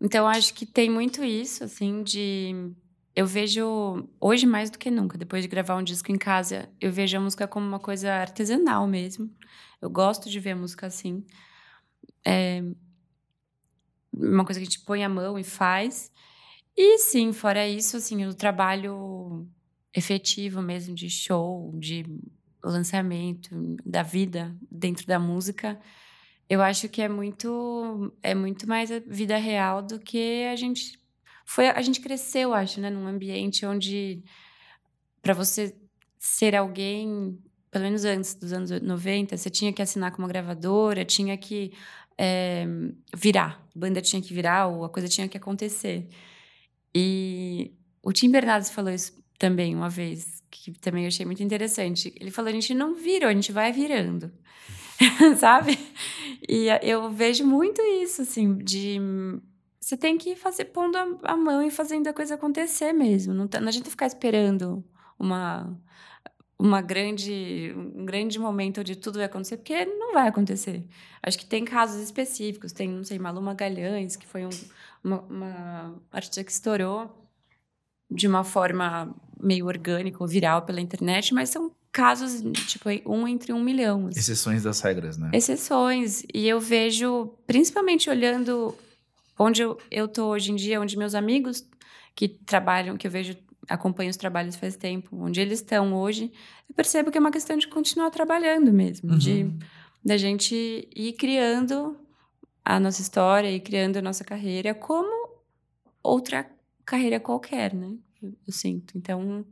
Então, 0.00 0.26
acho 0.28 0.54
que 0.54 0.64
tem 0.64 0.90
muito 0.90 1.24
isso, 1.24 1.64
assim, 1.64 2.02
de. 2.02 2.72
Eu 3.14 3.26
vejo, 3.26 4.08
hoje 4.20 4.46
mais 4.46 4.70
do 4.70 4.78
que 4.78 4.90
nunca, 4.90 5.18
depois 5.18 5.42
de 5.42 5.48
gravar 5.48 5.76
um 5.76 5.82
disco 5.82 6.12
em 6.12 6.18
casa, 6.18 6.68
eu 6.80 6.92
vejo 6.92 7.16
a 7.16 7.20
música 7.20 7.48
como 7.48 7.66
uma 7.66 7.80
coisa 7.80 8.12
artesanal 8.12 8.86
mesmo. 8.86 9.28
Eu 9.82 9.90
gosto 9.90 10.30
de 10.30 10.38
ver 10.38 10.52
a 10.52 10.56
música 10.56 10.86
assim. 10.86 11.24
É 12.24 12.62
uma 14.12 14.44
coisa 14.44 14.60
que 14.60 14.66
a 14.66 14.70
gente 14.70 14.84
põe 14.84 15.04
a 15.04 15.08
mão 15.08 15.38
e 15.38 15.44
faz. 15.44 16.10
E 16.76 16.98
sim, 16.98 17.32
fora 17.32 17.66
isso, 17.68 17.96
assim, 17.96 18.26
o 18.26 18.34
trabalho 18.34 19.48
efetivo 19.94 20.62
mesmo 20.62 20.94
de 20.94 21.10
show, 21.10 21.72
de 21.78 22.04
lançamento, 22.62 23.50
da 23.84 24.02
vida 24.02 24.56
dentro 24.70 25.06
da 25.06 25.18
música, 25.18 25.78
eu 26.48 26.62
acho 26.62 26.88
que 26.88 27.02
é 27.02 27.08
muito 27.08 28.12
é 28.22 28.34
muito 28.34 28.68
mais 28.68 28.90
a 28.90 28.98
vida 29.00 29.36
real 29.36 29.82
do 29.82 29.98
que 29.98 30.44
a 30.44 30.56
gente 30.56 30.98
foi 31.44 31.68
a 31.68 31.80
gente 31.82 32.00
cresceu, 32.00 32.54
acho, 32.54 32.80
né, 32.80 32.90
num 32.90 33.06
ambiente 33.06 33.64
onde 33.66 34.22
para 35.22 35.34
você 35.34 35.74
ser 36.18 36.54
alguém, 36.54 37.38
pelo 37.70 37.84
menos 37.84 38.04
antes 38.04 38.34
dos 38.34 38.52
anos 38.52 38.70
90, 38.70 39.36
você 39.36 39.50
tinha 39.50 39.72
que 39.72 39.80
assinar 39.82 40.10
com 40.12 40.18
uma 40.22 40.28
gravadora, 40.28 41.04
tinha 41.04 41.36
que 41.36 41.72
é, 42.16 42.66
virar, 43.16 43.64
a 43.74 43.78
banda 43.78 44.00
tinha 44.00 44.20
que 44.20 44.34
virar, 44.34 44.66
ou 44.66 44.84
a 44.84 44.88
coisa 44.88 45.08
tinha 45.08 45.28
que 45.28 45.36
acontecer. 45.36 46.08
E 46.94 47.72
o 48.02 48.12
Tim 48.12 48.30
Bernardes 48.30 48.70
falou 48.70 48.92
isso 48.92 49.22
também 49.38 49.74
uma 49.74 49.88
vez, 49.88 50.42
que 50.50 50.72
também 50.72 51.04
eu 51.04 51.08
achei 51.08 51.24
muito 51.24 51.42
interessante. 51.42 52.12
Ele 52.20 52.30
falou: 52.30 52.48
a 52.50 52.52
gente 52.52 52.74
não 52.74 52.94
vira, 52.94 53.28
a 53.28 53.32
gente 53.32 53.52
vai 53.52 53.72
virando. 53.72 54.32
sabe? 55.38 55.78
E 56.48 56.68
eu 56.82 57.10
vejo 57.10 57.46
muito 57.46 57.80
isso, 57.82 58.22
assim, 58.22 58.56
de 58.58 59.00
você 59.80 59.96
tem 59.96 60.18
que 60.18 60.36
fazer 60.36 60.66
pondo 60.66 60.96
a, 61.22 61.36
mão 61.36 61.62
e 61.62 61.70
fazendo 61.70 62.08
a 62.08 62.12
coisa 62.12 62.34
acontecer 62.34 62.92
mesmo. 62.92 63.32
Não, 63.32 63.48
tá, 63.48 63.60
não 63.60 63.68
adianta 63.68 63.90
ficar 63.90 64.06
esperando 64.06 64.84
uma 65.18 65.74
uma 66.58 66.82
grande 66.82 67.72
um 67.76 68.04
grande 68.04 68.38
momento 68.38 68.80
onde 68.80 68.96
tudo 68.96 69.16
vai 69.16 69.26
acontecer, 69.26 69.56
porque 69.56 69.84
não 69.84 70.12
vai 70.12 70.28
acontecer. 70.28 70.84
Acho 71.22 71.38
que 71.38 71.46
tem 71.46 71.64
casos 71.64 72.02
específicos, 72.02 72.72
tem, 72.72 72.88
não 72.88 73.04
sei, 73.04 73.18
Malu 73.18 73.40
Magalhães, 73.40 74.16
que 74.16 74.26
foi 74.26 74.44
um, 74.44 74.50
uma, 75.02 75.20
uma 75.22 76.02
artista 76.12 76.42
que 76.44 76.50
estourou 76.50 77.10
de 78.10 78.26
uma 78.26 78.44
forma 78.44 79.14
meio 79.40 79.66
orgânica 79.66 80.18
ou 80.20 80.28
viral 80.28 80.62
pela 80.62 80.80
internet, 80.80 81.32
mas 81.32 81.50
são 81.50 81.70
casos, 81.92 82.42
tipo, 82.66 82.88
um 83.06 83.26
entre 83.26 83.52
um 83.52 83.62
milhão. 83.62 84.06
Assim. 84.08 84.20
Exceções 84.20 84.62
das 84.62 84.80
regras, 84.80 85.16
né? 85.16 85.30
Exceções. 85.32 86.22
E 86.32 86.46
eu 86.48 86.60
vejo, 86.60 87.32
principalmente 87.46 88.08
olhando 88.10 88.74
onde 89.38 89.62
eu, 89.62 89.78
eu 89.90 90.08
tô 90.08 90.26
hoje 90.28 90.52
em 90.52 90.56
dia, 90.56 90.80
onde 90.80 90.98
meus 90.98 91.14
amigos 91.14 91.66
que 92.14 92.28
trabalham, 92.28 92.96
que 92.96 93.06
eu 93.06 93.10
vejo, 93.10 93.36
acompanho 93.68 94.10
os 94.10 94.16
trabalhos 94.16 94.56
faz 94.56 94.76
tempo, 94.76 95.16
onde 95.16 95.40
eles 95.40 95.60
estão 95.60 95.94
hoje, 95.94 96.32
eu 96.68 96.74
percebo 96.74 97.10
que 97.10 97.18
é 97.18 97.20
uma 97.20 97.30
questão 97.30 97.56
de 97.56 97.68
continuar 97.68 98.10
trabalhando 98.10 98.72
mesmo, 98.72 99.12
uhum. 99.12 99.18
de 99.18 99.52
da 100.04 100.16
gente 100.16 100.88
ir 100.94 101.12
criando 101.14 101.96
a 102.64 102.78
nossa 102.80 103.02
história 103.02 103.50
e 103.50 103.60
criando 103.60 103.96
a 103.98 104.02
nossa 104.02 104.24
carreira 104.24 104.74
como 104.74 105.38
outra 106.02 106.48
carreira 106.84 107.20
qualquer, 107.20 107.74
né? 107.74 107.96
Eu, 108.22 108.34
eu 108.46 108.52
sinto. 108.52 108.96
Então, 108.96 109.44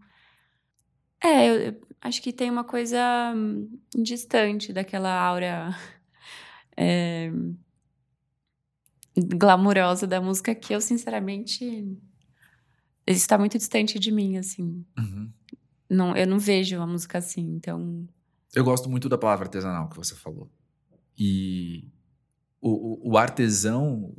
é, 1.23 1.49
eu, 1.49 1.55
eu, 1.61 1.75
acho 2.01 2.23
que 2.23 2.33
tem 2.33 2.51
uma 2.51 2.65
coisa 2.65 3.33
hum, 3.35 3.79
distante 3.95 4.73
daquela 4.73 5.13
aura 5.13 5.77
é, 6.77 7.31
glamurosa 9.17 10.07
da 10.07 10.21
música 10.21 10.55
que 10.55 10.75
eu, 10.75 10.81
sinceramente, 10.81 11.97
está 13.07 13.39
muito 13.39 13.57
distante 13.57 13.99
de 13.99 14.11
mim, 14.11 14.37
assim. 14.37 14.85
Uhum. 14.99 15.33
Não, 15.89 16.17
eu 16.17 16.27
não 16.27 16.39
vejo 16.39 16.81
a 16.81 16.87
música 16.87 17.19
assim, 17.19 17.43
então. 17.55 18.07
Eu 18.55 18.65
gosto 18.65 18.89
muito 18.89 19.09
da 19.09 19.17
palavra 19.17 19.47
artesanal 19.47 19.89
que 19.89 19.97
você 19.97 20.15
falou. 20.15 20.51
E 21.19 21.89
o, 22.61 23.09
o, 23.09 23.13
o 23.13 23.19
artesão 23.19 24.15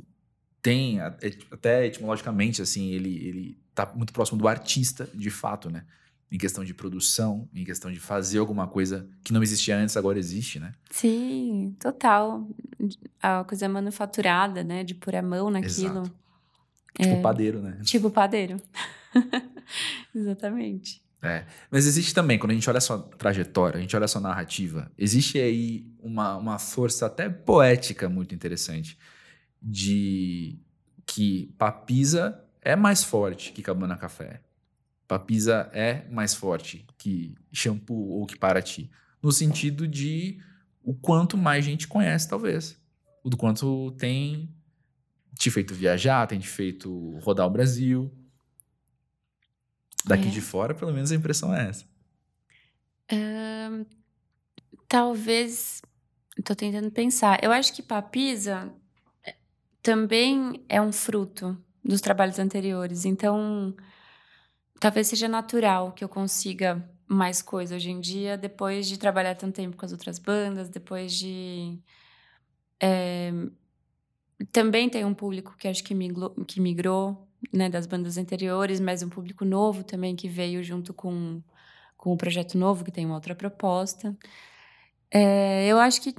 tem, 0.62 1.00
até 1.00 1.86
etimologicamente, 1.86 2.60
assim, 2.60 2.90
ele, 2.90 3.26
ele 3.26 3.58
tá 3.74 3.92
muito 3.94 4.12
próximo 4.12 4.38
do 4.38 4.48
artista, 4.48 5.08
de 5.14 5.30
fato, 5.30 5.70
né? 5.70 5.86
Em 6.30 6.36
questão 6.36 6.62
de 6.62 6.74
produção, 6.74 7.48
em 7.54 7.64
questão 7.64 7.90
de 7.90 7.98
fazer 7.98 8.38
alguma 8.38 8.66
coisa 8.66 9.08
que 9.24 9.32
não 9.32 9.42
existia 9.42 9.78
antes, 9.78 9.96
agora 9.96 10.18
existe, 10.18 10.60
né? 10.60 10.74
Sim, 10.90 11.74
total. 11.80 12.46
A 13.22 13.44
coisa 13.44 13.68
manufaturada, 13.68 14.62
né? 14.62 14.84
De 14.84 14.94
pôr 14.94 15.16
a 15.16 15.22
mão 15.22 15.48
naquilo. 15.50 16.02
Exato. 16.02 16.12
Tipo 16.98 17.14
é, 17.14 17.20
padeiro, 17.20 17.62
né? 17.62 17.78
Tipo 17.82 18.10
padeiro. 18.10 18.60
Exatamente. 20.14 21.02
É. 21.22 21.44
Mas 21.70 21.86
existe 21.86 22.14
também, 22.14 22.38
quando 22.38 22.52
a 22.52 22.54
gente 22.54 22.68
olha 22.68 22.78
a 22.78 22.82
sua 22.82 22.98
trajetória, 22.98 23.78
a 23.78 23.80
gente 23.80 23.94
olha 23.94 24.04
a 24.04 24.08
sua 24.08 24.20
narrativa, 24.20 24.90
existe 24.96 25.38
aí 25.38 25.86
uma, 26.00 26.36
uma 26.36 26.58
força 26.58 27.06
até 27.06 27.28
poética 27.28 28.08
muito 28.08 28.34
interessante 28.34 28.98
de 29.60 30.58
que 31.04 31.52
Papisa 31.58 32.40
é 32.62 32.76
mais 32.76 33.02
forte 33.02 33.52
que 33.52 33.62
Cabana 33.62 33.96
Café. 33.96 34.40
Papisa 35.08 35.70
é 35.72 36.06
mais 36.10 36.34
forte 36.34 36.86
que 36.98 37.34
Shampoo 37.50 38.10
ou 38.10 38.26
que 38.26 38.36
Paraty. 38.36 38.90
No 39.22 39.32
sentido 39.32 39.88
de 39.88 40.38
o 40.82 40.94
quanto 40.94 41.36
mais 41.36 41.64
gente 41.64 41.88
conhece, 41.88 42.28
talvez. 42.28 42.78
O 43.24 43.30
do 43.30 43.36
quanto 43.36 43.90
tem 43.92 44.54
te 45.38 45.50
feito 45.50 45.74
viajar, 45.74 46.26
tem 46.26 46.38
te 46.38 46.46
feito 46.46 47.18
rodar 47.20 47.46
o 47.46 47.50
Brasil. 47.50 48.12
Daqui 50.04 50.28
é. 50.28 50.30
de 50.30 50.42
fora, 50.42 50.74
pelo 50.74 50.92
menos 50.92 51.10
a 51.10 51.14
impressão 51.14 51.54
é 51.54 51.70
essa. 51.70 51.86
Um, 53.10 53.86
talvez. 54.86 55.80
Estou 56.38 56.54
tentando 56.54 56.90
pensar. 56.90 57.42
Eu 57.42 57.50
acho 57.50 57.74
que 57.74 57.82
Papisa 57.82 58.72
também 59.82 60.64
é 60.68 60.80
um 60.80 60.92
fruto 60.92 61.56
dos 61.82 62.00
trabalhos 62.00 62.38
anteriores. 62.38 63.04
Então, 63.04 63.74
talvez 64.80 65.06
seja 65.08 65.28
natural 65.28 65.92
que 65.92 66.04
eu 66.04 66.08
consiga 66.08 66.84
mais 67.06 67.40
coisa 67.40 67.76
hoje 67.76 67.90
em 67.90 68.00
dia, 68.00 68.36
depois 68.36 68.86
de 68.86 68.98
trabalhar 68.98 69.34
tanto 69.34 69.54
tempo 69.54 69.76
com 69.76 69.84
as 69.84 69.92
outras 69.92 70.18
bandas, 70.18 70.68
depois 70.68 71.12
de. 71.12 71.78
É, 72.80 73.32
também 74.52 74.88
tem 74.88 75.04
um 75.04 75.14
público 75.14 75.56
que 75.58 75.66
acho 75.66 75.82
que 75.82 75.94
migrou, 75.94 76.30
que 76.46 76.60
migrou 76.60 77.26
né, 77.52 77.68
das 77.68 77.86
bandas 77.86 78.16
anteriores, 78.18 78.78
mas 78.78 79.02
um 79.02 79.08
público 79.08 79.44
novo 79.44 79.82
também 79.82 80.14
que 80.14 80.28
veio 80.28 80.62
junto 80.62 80.92
com, 80.92 81.42
com 81.96 82.12
o 82.12 82.16
projeto 82.16 82.56
novo, 82.56 82.84
que 82.84 82.92
tem 82.92 83.06
uma 83.06 83.14
outra 83.14 83.34
proposta. 83.34 84.16
É, 85.10 85.66
eu 85.66 85.78
acho 85.80 86.02
que 86.02 86.14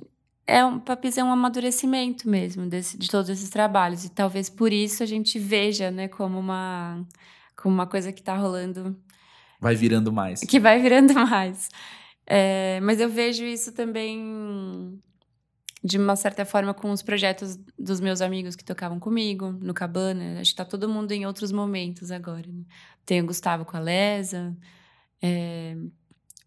é 0.48 0.66
um 0.66 0.80
papis 0.80 1.18
é 1.18 1.24
um 1.24 1.32
amadurecimento 1.32 2.28
mesmo 2.28 2.68
desse, 2.68 2.98
de 2.98 3.08
todos 3.08 3.30
esses 3.30 3.50
trabalhos 3.50 4.04
e 4.04 4.10
talvez 4.10 4.50
por 4.50 4.74
isso 4.74 5.04
a 5.04 5.06
gente 5.06 5.38
veja 5.38 5.92
né 5.92 6.08
como 6.08 6.40
uma 6.40 7.06
como 7.62 7.74
uma 7.74 7.88
coisa 7.88 8.12
que 8.12 8.20
está 8.20 8.36
rolando. 8.36 8.98
Vai 9.60 9.76
virando 9.76 10.12
mais. 10.12 10.40
Que 10.42 10.60
vai 10.60 10.82
virando 10.82 11.14
mais. 11.28 11.70
É, 12.26 12.80
mas 12.82 13.00
eu 13.00 13.10
vejo 13.10 13.44
isso 13.44 13.74
também 13.74 15.00
de 15.84 15.98
uma 15.98 16.16
certa 16.16 16.46
forma 16.46 16.74
com 16.74 16.92
os 16.92 17.02
projetos 17.02 17.58
dos 17.78 18.00
meus 18.00 18.22
amigos 18.22 18.56
que 18.56 18.64
tocavam 18.64 19.00
comigo 19.00 19.52
no 19.62 19.74
Cabana. 19.74 20.40
Acho 20.40 20.52
que 20.52 20.62
está 20.62 20.66
todo 20.66 20.90
mundo 20.90 21.12
em 21.12 21.26
outros 21.26 21.52
momentos 21.52 22.12
agora 22.12 22.48
né? 22.48 22.64
tem 23.06 23.22
o 23.22 23.26
Gustavo 23.26 23.64
com 23.64 23.78
a 23.78 23.80
Lesa 23.80 24.56
é, 25.22 25.76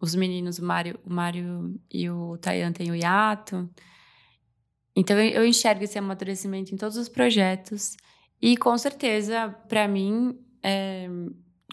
os 0.01 0.15
meninos 0.15 0.59
o 0.59 0.65
Mário, 0.65 1.01
o 1.05 1.13
Mário 1.13 1.81
e 1.91 2.11
o 2.11 2.37
Tayan 2.39 2.73
têm 2.73 2.91
o 2.91 2.95
hiato 2.95 3.69
então 4.95 5.19
eu 5.19 5.45
enxergo 5.45 5.85
esse 5.85 5.99
amadurecimento 5.99 6.75
em 6.75 6.77
todos 6.77 6.97
os 6.97 7.09
projetos. 7.09 7.97
E 8.41 8.57
com 8.57 8.77
certeza, 8.77 9.49
para 9.69 9.89
mim, 9.89 10.39
é, 10.63 11.09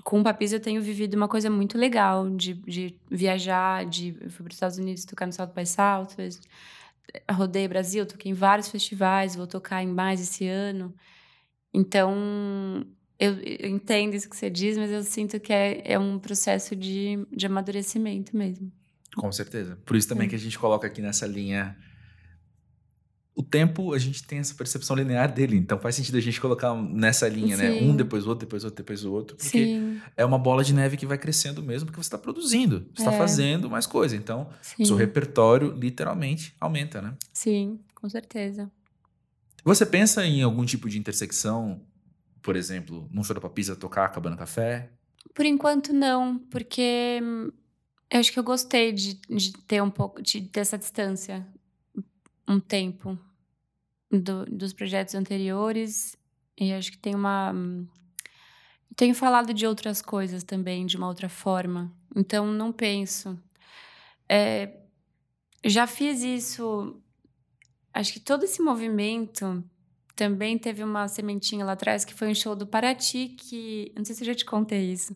com 0.04 0.20
o 0.20 0.24
Papis 0.24 0.54
eu 0.54 0.60
tenho 0.60 0.82
vivido 0.82 1.16
uma 1.16 1.28
coisa 1.28 1.50
muito 1.50 1.78
legal 1.78 2.30
de, 2.30 2.54
de 2.54 2.96
viajar, 3.10 3.86
de 3.86 4.18
eu 4.22 4.30
fui 4.30 4.44
para 4.44 4.52
os 4.52 4.56
Estados 4.56 4.78
Unidos 4.78 5.06
tocar 5.06 5.26
no 5.26 5.34
Salto 5.34 5.54
by 5.54 5.66
Southwest, 5.66 6.42
rodei 7.32 7.68
Brasil, 7.68 8.06
toquei 8.06 8.32
em 8.32 8.36
vários 8.36 8.70
festivais, 8.70 9.36
vou 9.36 9.48
tocar 9.48 9.84
em 9.84 9.88
mais 9.88 10.22
esse 10.22 10.48
ano. 10.48 10.94
Então, 11.74 12.86
eu, 13.20 13.34
eu, 13.40 13.70
entendo 13.70 14.16
isso 14.16 14.30
que 14.30 14.36
você 14.36 14.50
diz, 14.50 14.78
mas 14.78 14.92
eu 14.92 15.04
sinto 15.04 15.40
que 15.40 15.54
é, 15.54 15.82
é 15.94 16.00
um 16.00 16.18
processo 16.18 16.76
de, 16.76 17.26
de 17.32 17.46
amadurecimento 17.46 18.36
mesmo. 18.36 18.72
Com 19.16 19.32
certeza. 19.32 19.78
Por 19.86 19.96
isso 19.96 20.08
também 20.08 20.28
é. 20.28 20.30
que 20.30 20.36
a 20.36 20.40
gente 20.40 20.58
coloca 20.58 20.88
aqui 20.88 21.02
nessa 21.02 21.28
linha. 21.28 21.78
O 23.40 23.42
tempo, 23.42 23.94
a 23.94 23.98
gente 23.98 24.22
tem 24.26 24.40
essa 24.40 24.54
percepção 24.54 24.98
linear 24.98 25.34
dele, 25.34 25.56
então 25.56 25.80
faz 25.80 25.96
sentido 25.96 26.18
a 26.18 26.20
gente 26.20 26.42
colocar 26.42 26.76
nessa 26.76 27.26
linha, 27.30 27.56
Sim. 27.56 27.64
né? 27.64 27.72
Um 27.82 27.96
depois 27.96 28.26
o 28.26 28.30
outro, 28.32 28.46
depois 28.46 28.66
o 28.66 28.68
outro, 28.68 28.84
depois 28.84 29.06
o 29.06 29.14
outro. 29.14 29.38
Porque 29.38 29.64
Sim. 29.64 30.02
é 30.18 30.26
uma 30.26 30.38
bola 30.38 30.62
de 30.62 30.74
neve 30.74 30.98
que 30.98 31.06
vai 31.06 31.18
crescendo 31.18 31.64
mesmo, 31.64 31.86
porque 31.86 32.04
você 32.04 32.08
está 32.08 32.18
produzindo, 32.18 32.86
você 32.94 33.02
está 33.02 33.14
é. 33.14 33.18
fazendo 33.18 33.70
mais 33.70 33.88
coisa. 33.88 34.14
Então, 34.14 34.50
Sim. 34.62 34.84
seu 34.84 34.98
repertório 34.98 35.72
literalmente 35.72 36.54
aumenta, 36.60 37.02
né? 37.02 37.16
Sim, 37.32 37.80
com 37.96 38.10
certeza. 38.10 38.70
Você 39.64 39.86
pensa 39.86 40.26
em 40.26 40.44
algum 40.44 40.66
tipo 40.66 40.90
de 40.90 41.00
intersecção, 41.00 41.82
por 42.42 42.58
exemplo, 42.58 43.08
num 43.10 43.24
show 43.24 43.34
da 43.34 43.40
Papisa 43.40 43.74
tocar 43.74 44.10
Cabana 44.10 44.36
Café? 44.36 44.92
Por 45.34 45.46
enquanto 45.46 45.94
não, 45.94 46.40
porque 46.52 47.22
eu 48.12 48.20
acho 48.20 48.34
que 48.34 48.40
eu 48.40 48.44
gostei 48.44 48.92
de, 48.92 49.14
de 49.30 49.54
ter 49.66 49.82
um 49.82 49.90
pouco, 49.90 50.22
de 50.22 50.42
ter 50.42 50.60
essa 50.60 50.78
distância 50.78 51.48
um 52.46 52.60
tempo 52.60 53.18
do, 54.12 54.46
dos 54.46 54.74
projetos 54.74 55.16
anteriores. 55.16 56.18
E 56.58 56.74
acho 56.74 56.92
que 56.92 56.98
tem 56.98 57.16
uma. 57.16 57.54
Tenho 58.96 59.16
falado 59.16 59.54
de 59.54 59.66
outras 59.66 60.02
coisas 60.02 60.44
também, 60.44 60.86
de 60.86 60.98
uma 60.98 61.08
outra 61.08 61.30
forma. 61.30 61.92
Então, 62.16 62.48
não 62.48 62.72
penso. 62.72 63.40
É, 64.28 64.78
já 65.64 65.88
fiz 65.88 66.22
isso. 66.22 67.02
Acho 67.94 68.14
que 68.14 68.20
todo 68.20 68.44
esse 68.44 68.62
movimento 68.62 69.64
também 70.16 70.58
teve 70.58 70.84
uma 70.84 71.08
sementinha 71.08 71.64
lá 71.66 71.72
atrás, 71.72 72.04
que 72.04 72.14
foi 72.14 72.30
um 72.30 72.36
show 72.36 72.56
do 72.56 72.68
Paraty, 72.68 73.30
que. 73.38 73.92
Não 73.96 74.04
sei 74.04 74.16
se 74.16 74.24
eu 74.24 74.28
já 74.28 74.36
te 74.36 74.46
contei 74.46 74.92
isso. 74.92 75.16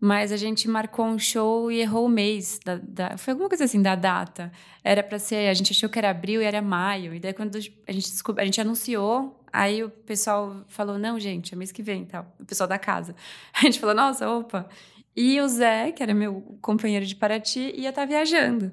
Mas 0.00 0.30
a 0.30 0.36
gente 0.36 0.68
marcou 0.68 1.04
um 1.04 1.18
show 1.18 1.72
e 1.72 1.80
errou 1.80 2.06
o 2.06 2.08
mês. 2.08 2.60
Da, 2.64 2.76
da, 2.76 3.18
foi 3.18 3.32
alguma 3.32 3.48
coisa 3.48 3.64
assim 3.64 3.82
da 3.82 3.96
data. 3.96 4.52
Era 4.84 5.02
para 5.02 5.18
ser. 5.18 5.48
A 5.48 5.54
gente 5.54 5.72
achou 5.72 5.88
que 5.88 5.98
era 5.98 6.10
abril 6.10 6.40
e 6.40 6.44
era 6.44 6.62
maio. 6.62 7.14
E 7.14 7.18
daí, 7.18 7.32
quando 7.32 7.56
a 7.56 7.60
gente, 7.92 8.10
descobriu, 8.10 8.42
a 8.42 8.46
gente 8.46 8.60
anunciou, 8.60 9.44
aí 9.52 9.82
o 9.82 9.90
pessoal 9.90 10.64
falou: 10.68 10.98
não, 10.98 11.18
gente, 11.18 11.52
é 11.52 11.56
mês 11.56 11.72
que 11.72 11.82
vem 11.82 12.04
tal. 12.04 12.32
O 12.38 12.44
pessoal 12.44 12.68
da 12.68 12.78
casa. 12.78 13.14
A 13.52 13.62
gente 13.62 13.80
falou: 13.80 13.94
nossa, 13.94 14.30
opa. 14.30 14.68
E 15.16 15.40
o 15.40 15.48
Zé, 15.48 15.90
que 15.90 16.00
era 16.00 16.14
meu 16.14 16.58
companheiro 16.62 17.04
de 17.04 17.16
Paraty, 17.16 17.72
ia 17.74 17.88
estar 17.88 18.02
tá 18.02 18.06
viajando. 18.06 18.72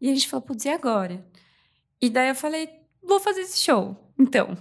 E 0.00 0.10
a 0.10 0.12
gente 0.12 0.28
falou: 0.28 0.42
putz, 0.42 0.64
e 0.64 0.70
agora? 0.70 1.24
E 2.02 2.10
daí 2.10 2.30
eu 2.30 2.34
falei: 2.34 2.68
vou 3.00 3.20
fazer 3.20 3.42
esse 3.42 3.58
show. 3.58 3.96
Então. 4.18 4.56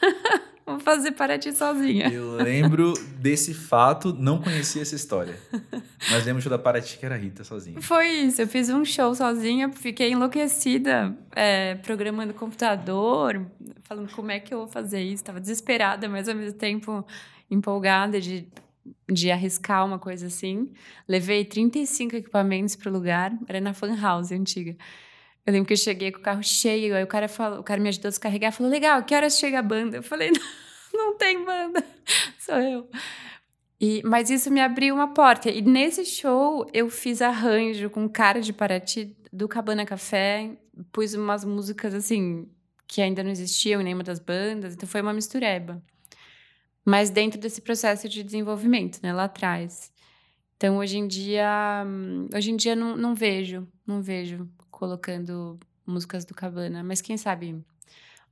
Vou 0.70 0.80
fazer 0.80 1.12
para 1.12 1.38
ti 1.38 1.52
sozinha. 1.52 2.08
Eu 2.08 2.36
lembro 2.36 2.94
desse 3.18 3.54
fato, 3.54 4.12
não 4.12 4.40
conhecia 4.40 4.82
essa 4.82 4.94
história. 4.94 5.38
Mas 6.10 6.24
lembro 6.24 6.48
da 6.48 6.58
Paraty 6.58 6.98
que 6.98 7.06
era 7.06 7.16
Rita 7.16 7.44
sozinha. 7.44 7.80
Foi 7.80 8.06
isso, 8.08 8.42
eu 8.42 8.48
fiz 8.48 8.70
um 8.70 8.84
show 8.84 9.14
sozinha, 9.14 9.70
fiquei 9.72 10.12
enlouquecida, 10.12 11.16
é, 11.34 11.74
programando 11.76 12.32
computador, 12.34 13.46
falando 13.82 14.10
como 14.12 14.30
é 14.30 14.40
que 14.40 14.52
eu 14.54 14.58
vou 14.58 14.68
fazer 14.68 15.02
isso. 15.02 15.16
Estava 15.16 15.40
desesperada, 15.40 16.08
mas 16.08 16.28
ao 16.28 16.34
mesmo 16.34 16.58
tempo 16.58 17.06
empolgada 17.50 18.20
de, 18.20 18.46
de 19.10 19.30
arriscar 19.30 19.84
uma 19.84 19.98
coisa 19.98 20.26
assim. 20.28 20.70
Levei 21.08 21.44
35 21.44 22.16
equipamentos 22.16 22.76
para 22.76 22.90
o 22.90 22.92
lugar, 22.92 23.32
era 23.48 23.60
na 23.60 23.74
Fan 23.74 23.96
House 24.00 24.32
antiga. 24.32 24.76
Eu 25.46 25.52
lembro 25.52 25.66
que 25.66 25.72
eu 25.72 25.76
cheguei 25.76 26.12
com 26.12 26.18
o 26.18 26.22
carro 26.22 26.42
cheio, 26.42 26.94
aí 26.94 27.02
o 27.02 27.06
cara 27.06 27.28
falou, 27.28 27.60
o 27.60 27.62
cara 27.62 27.80
me 27.80 27.88
ajudou 27.88 28.08
a 28.08 28.10
descarregar, 28.10 28.52
falou: 28.52 28.70
"Legal, 28.70 29.02
que 29.02 29.14
horas 29.14 29.38
chega 29.38 29.58
a 29.58 29.62
banda?" 29.62 29.98
Eu 29.98 30.02
falei: 30.02 30.30
"Não, 30.92 31.06
não 31.10 31.16
tem 31.16 31.44
banda, 31.44 31.84
sou 32.38 32.56
eu". 32.56 32.88
E, 33.80 34.02
mas 34.04 34.28
isso 34.28 34.50
me 34.50 34.60
abriu 34.60 34.94
uma 34.94 35.14
porta. 35.14 35.50
E 35.50 35.62
nesse 35.62 36.04
show 36.04 36.68
eu 36.72 36.90
fiz 36.90 37.22
arranjo 37.22 37.88
com 37.88 38.06
cara 38.08 38.40
de 38.40 38.52
Paraty 38.52 39.16
do 39.32 39.48
Cabana 39.48 39.86
Café, 39.86 40.50
pus 40.92 41.14
umas 41.14 41.44
músicas 41.44 41.94
assim 41.94 42.46
que 42.86 43.00
ainda 43.00 43.22
não 43.22 43.30
existiam 43.30 43.80
em 43.80 43.84
nenhuma 43.84 44.02
das 44.02 44.18
bandas, 44.18 44.74
então 44.74 44.88
foi 44.88 45.00
uma 45.00 45.12
mistureba. 45.12 45.80
Mas 46.84 47.08
dentro 47.08 47.40
desse 47.40 47.60
processo 47.60 48.08
de 48.08 48.22
desenvolvimento, 48.22 48.98
né, 49.02 49.12
lá 49.12 49.24
atrás. 49.24 49.92
Então 50.56 50.76
hoje 50.78 50.98
em 50.98 51.06
dia, 51.06 51.84
hoje 52.34 52.50
em 52.50 52.56
dia 52.56 52.74
não, 52.74 52.96
não 52.96 53.14
vejo, 53.14 53.66
não 53.86 54.02
vejo 54.02 54.48
colocando 54.80 55.60
músicas 55.86 56.24
do 56.24 56.34
Cabana, 56.34 56.82
mas 56.82 57.02
quem 57.02 57.18
sabe 57.18 57.62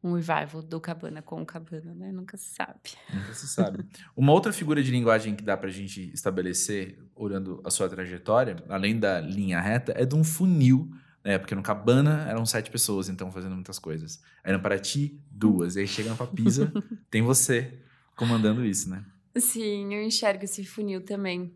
um 0.03 0.15
revival 0.15 0.63
do 0.63 0.81
Cabana 0.81 1.21
com 1.21 1.43
o 1.43 1.45
Cabana, 1.45 1.93
né? 1.93 2.11
Nunca 2.11 2.39
se 2.39 2.55
sabe. 2.55 2.81
Nunca 3.13 3.35
se 3.35 3.47
sabe. 3.47 3.85
Uma 4.17 4.33
outra 4.33 4.51
figura 4.51 4.83
de 4.83 4.91
linguagem 4.91 5.37
que 5.37 5.45
dá 5.45 5.59
pra 5.59 5.69
gente 5.69 6.11
estabelecer, 6.15 6.99
olhando 7.15 7.61
a 7.65 7.71
sua 7.71 7.87
trajetória, 7.87 8.57
além 8.67 8.99
da 8.99 9.21
linha 9.21 9.61
reta, 9.61 9.93
é 9.95 10.07
de 10.07 10.15
um 10.15 10.25
funil, 10.25 10.91
né? 11.23 11.37
Porque 11.37 11.55
no 11.55 11.63
Cabana 11.63 12.25
eram 12.27 12.47
sete 12.47 12.71
pessoas, 12.71 13.11
então, 13.11 13.31
fazendo 13.31 13.55
muitas 13.55 13.79
coisas. 13.79 14.19
Aí 14.43 14.51
no 14.51 14.61
Paraty, 14.61 15.21
duas. 15.31 15.77
E 15.77 15.81
aí 15.81 15.87
chega 15.87 16.15
na 16.15 16.27
Pisa, 16.29 16.73
tem 17.11 17.21
você 17.21 17.79
comandando 18.17 18.65
isso, 18.65 18.89
né? 18.89 19.05
Sim, 19.37 19.93
eu 19.93 20.03
enxergo 20.03 20.45
esse 20.45 20.65
funil 20.65 21.03
também. 21.03 21.53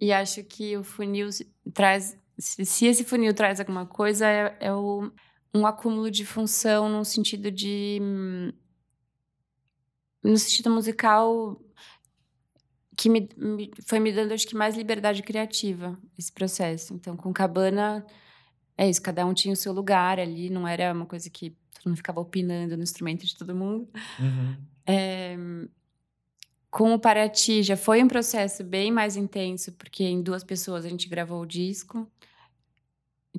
E 0.00 0.12
acho 0.12 0.42
que 0.42 0.76
o 0.76 0.82
funil 0.82 1.28
traz 1.72 2.16
se, 2.38 2.64
se 2.64 2.86
esse 2.86 3.04
funil 3.04 3.34
traz 3.34 3.60
alguma 3.60 3.86
coisa, 3.86 4.26
é, 4.26 4.56
é 4.60 4.72
o, 4.72 5.10
um 5.54 5.66
acúmulo 5.66 6.10
de 6.10 6.24
função 6.24 6.88
no 6.88 7.04
sentido 7.04 7.50
de. 7.50 8.00
No 10.22 10.36
sentido 10.38 10.70
musical, 10.70 11.60
que 12.96 13.10
me, 13.10 13.28
me, 13.36 13.70
foi 13.86 14.00
me 14.00 14.12
dando, 14.12 14.32
acho 14.32 14.46
que, 14.46 14.56
mais 14.56 14.74
liberdade 14.76 15.22
criativa, 15.22 15.98
esse 16.18 16.32
processo. 16.32 16.94
Então, 16.94 17.16
com 17.16 17.32
Cabana, 17.32 18.04
é 18.76 18.88
isso, 18.88 19.02
cada 19.02 19.26
um 19.26 19.34
tinha 19.34 19.52
o 19.52 19.56
seu 19.56 19.72
lugar 19.72 20.18
ali, 20.18 20.48
não 20.48 20.66
era 20.66 20.92
uma 20.92 21.06
coisa 21.06 21.28
que 21.28 21.50
todo 21.74 21.88
mundo 21.88 21.96
ficava 21.96 22.20
opinando 22.20 22.76
no 22.76 22.82
instrumento 22.82 23.26
de 23.26 23.36
todo 23.36 23.54
mundo. 23.54 23.88
Uhum. 24.18 24.56
É, 24.86 25.36
com 26.74 26.92
o 26.92 26.98
Paraty 26.98 27.62
já 27.62 27.76
foi 27.76 28.02
um 28.02 28.08
processo 28.08 28.64
bem 28.64 28.90
mais 28.90 29.14
intenso, 29.14 29.70
porque 29.74 30.02
em 30.02 30.20
duas 30.20 30.42
pessoas 30.42 30.84
a 30.84 30.88
gente 30.88 31.08
gravou 31.08 31.40
o 31.40 31.46
disco. 31.46 32.04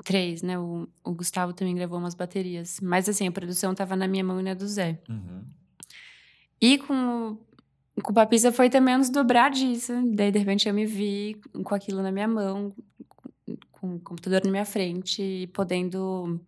Três, 0.06 0.42
né? 0.42 0.58
O, 0.58 0.88
o 1.04 1.12
Gustavo 1.12 1.52
também 1.52 1.76
gravou 1.76 2.00
umas 2.00 2.16
baterias. 2.16 2.80
Mas 2.82 3.10
assim, 3.10 3.28
a 3.28 3.32
produção 3.34 3.76
tava 3.76 3.94
na 3.94 4.08
minha 4.08 4.24
mão 4.24 4.40
e 4.40 4.44
na 4.44 4.54
do 4.54 4.66
Zé. 4.66 5.02
Uhum. 5.10 5.44
E 6.62 6.78
com, 6.78 7.38
com 8.02 8.12
o 8.14 8.16
Papisa 8.16 8.54
foi 8.54 8.70
também 8.70 8.96
uns 8.96 9.10
dobrar 9.10 9.52
disso. 9.52 9.92
Daí, 10.14 10.32
de 10.32 10.40
repente, 10.40 10.70
eu 10.70 10.74
me 10.74 10.86
vi 10.86 11.38
com 11.62 11.76
aquilo 11.76 12.02
na 12.02 12.14
minha 12.14 12.30
mão, 12.30 12.74
com 13.70 13.96
o 13.96 14.00
computador 14.00 14.46
na 14.46 14.52
minha 14.52 14.66
frente 14.66 15.22
e 15.22 15.48
podendo 15.48 16.40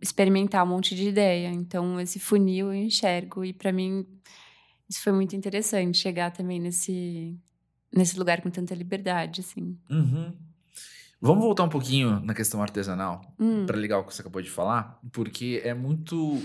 experimentar 0.00 0.64
um 0.64 0.68
monte 0.68 0.94
de 0.94 1.06
ideia. 1.06 1.48
Então, 1.48 2.00
esse 2.00 2.18
funil 2.18 2.68
eu 2.68 2.74
enxergo. 2.74 3.44
E 3.44 3.52
para 3.52 3.70
mim, 3.70 4.06
isso 4.90 5.02
foi 5.02 5.12
muito 5.12 5.36
interessante, 5.36 5.98
chegar 5.98 6.32
também 6.32 6.58
nesse, 6.58 7.38
nesse 7.94 8.18
lugar 8.18 8.42
com 8.42 8.50
tanta 8.50 8.74
liberdade, 8.74 9.40
assim. 9.40 9.78
Uhum. 9.88 10.32
Vamos 11.20 11.44
voltar 11.44 11.62
um 11.62 11.68
pouquinho 11.68 12.18
na 12.20 12.34
questão 12.34 12.60
artesanal, 12.60 13.20
hum. 13.38 13.66
para 13.66 13.78
ligar 13.78 13.98
o 14.00 14.04
que 14.04 14.12
você 14.12 14.20
acabou 14.20 14.42
de 14.42 14.50
falar, 14.50 14.98
porque 15.12 15.60
é 15.62 15.72
muito 15.72 16.42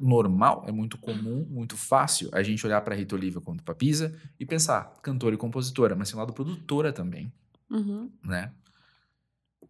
normal, 0.00 0.64
é 0.66 0.72
muito 0.72 0.98
comum, 0.98 1.46
muito 1.48 1.76
fácil 1.76 2.28
a 2.32 2.42
gente 2.42 2.66
olhar 2.66 2.80
para 2.80 2.94
Rita 2.94 3.14
Oliva 3.14 3.40
quando 3.40 3.62
papisa 3.62 4.18
e 4.38 4.44
pensar 4.44 4.94
cantora 5.02 5.34
e 5.34 5.38
compositora, 5.38 5.94
mas 5.94 6.08
tem 6.08 6.16
um 6.16 6.20
lado 6.20 6.32
produtora 6.32 6.92
também, 6.92 7.32
uhum. 7.70 8.10
né? 8.24 8.52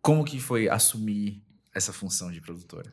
Como 0.00 0.24
que 0.24 0.40
foi 0.40 0.70
assumir 0.70 1.42
essa 1.74 1.92
função 1.92 2.32
de 2.32 2.40
produtora? 2.40 2.90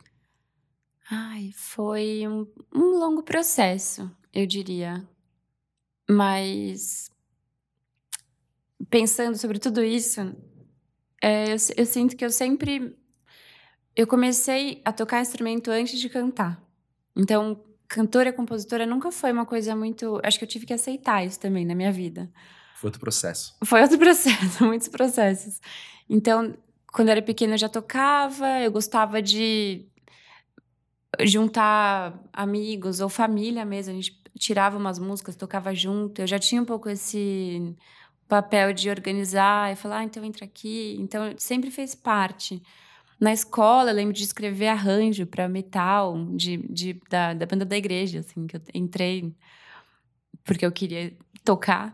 Ai, 1.10 1.52
foi 1.56 2.28
um, 2.28 2.46
um 2.74 3.00
longo 3.00 3.24
processo, 3.24 4.12
eu 4.38 4.45
diria. 4.45 5.04
Mas 6.10 7.10
pensando 8.89 9.36
sobre 9.38 9.58
tudo 9.58 9.84
isso, 9.84 10.21
é, 11.21 11.47
eu, 11.47 11.58
eu 11.76 11.86
sinto 11.86 12.15
que 12.15 12.23
eu 12.23 12.30
sempre. 12.30 12.95
Eu 13.95 14.06
comecei 14.06 14.80
a 14.86 14.93
tocar 14.93 15.21
instrumento 15.21 15.71
antes 15.71 16.00
de 16.00 16.08
cantar. 16.08 16.62
Então, 17.15 17.60
cantora 17.88 18.30
e 18.30 18.34
compositora 18.34 18.86
nunca 18.86 19.12
foi 19.12 19.32
uma 19.32 19.45
coisa 19.45 19.76
muito. 19.76 20.21
Acho 20.23 20.38
que 20.38 20.45
eu 20.45 20.50
tive 20.50 20.67
que 20.67 20.73
aceitar 20.73 21.26
isso 21.26 21.39
também 21.39 21.65
na 21.65 21.73
minha 21.73 21.91
vida. 21.91 22.32
Foi 22.76 22.89
outro 22.89 23.00
processo. 23.00 23.56
Foi 23.65 23.82
outro 23.82 23.97
processo, 24.00 24.63
muitos 24.63 24.88
processos. 24.88 25.60
Então, 26.08 26.56
quando 26.93 27.08
eu 27.08 27.13
era 27.13 27.21
pequena, 27.23 27.56
eu 27.56 27.58
já 27.58 27.67
tocava, 27.67 28.60
eu 28.62 28.71
gostava 28.71 29.19
de 29.19 29.88
juntar 31.21 32.23
amigos 32.32 33.00
ou 33.02 33.10
família 33.10 33.65
mesmo. 33.65 33.93
A 33.93 33.95
gente 33.95 34.27
tirava 34.38 34.78
umas 34.78 35.00
músicas, 35.00 35.36
tocava 35.36 35.73
junto. 35.73 36.21
Eu 36.21 36.28
já 36.28 36.39
tinha 36.39 36.62
um 36.62 36.65
pouco 36.65 36.89
esse 36.89 37.76
papel 38.28 38.73
de 38.73 38.89
organizar 38.89 39.71
e 39.71 39.76
falar, 39.76 40.00
ah, 40.00 40.04
então 40.04 40.23
entra 40.23 40.45
aqui. 40.45 40.97
Então, 41.00 41.34
sempre 41.38 41.71
fez 41.71 41.95
parte. 41.95 42.62
Na 43.19 43.34
escola, 43.34 43.91
eu 43.91 43.95
lembro 43.95 44.13
de 44.13 44.23
escrever 44.23 44.67
arranjo 44.67 45.26
para 45.26 45.50
metal 45.50 46.15
de, 46.36 46.58
de, 46.69 47.02
da, 47.10 47.34
da 47.34 47.45
banda 47.45 47.65
da 47.65 47.78
igreja, 47.78 48.19
assim, 48.19 48.45
que 48.45 48.58
eu 48.58 48.62
entrei 48.73 49.34
porque 50.43 50.65
eu 50.65 50.71
queria 50.71 51.13
tocar 51.43 51.93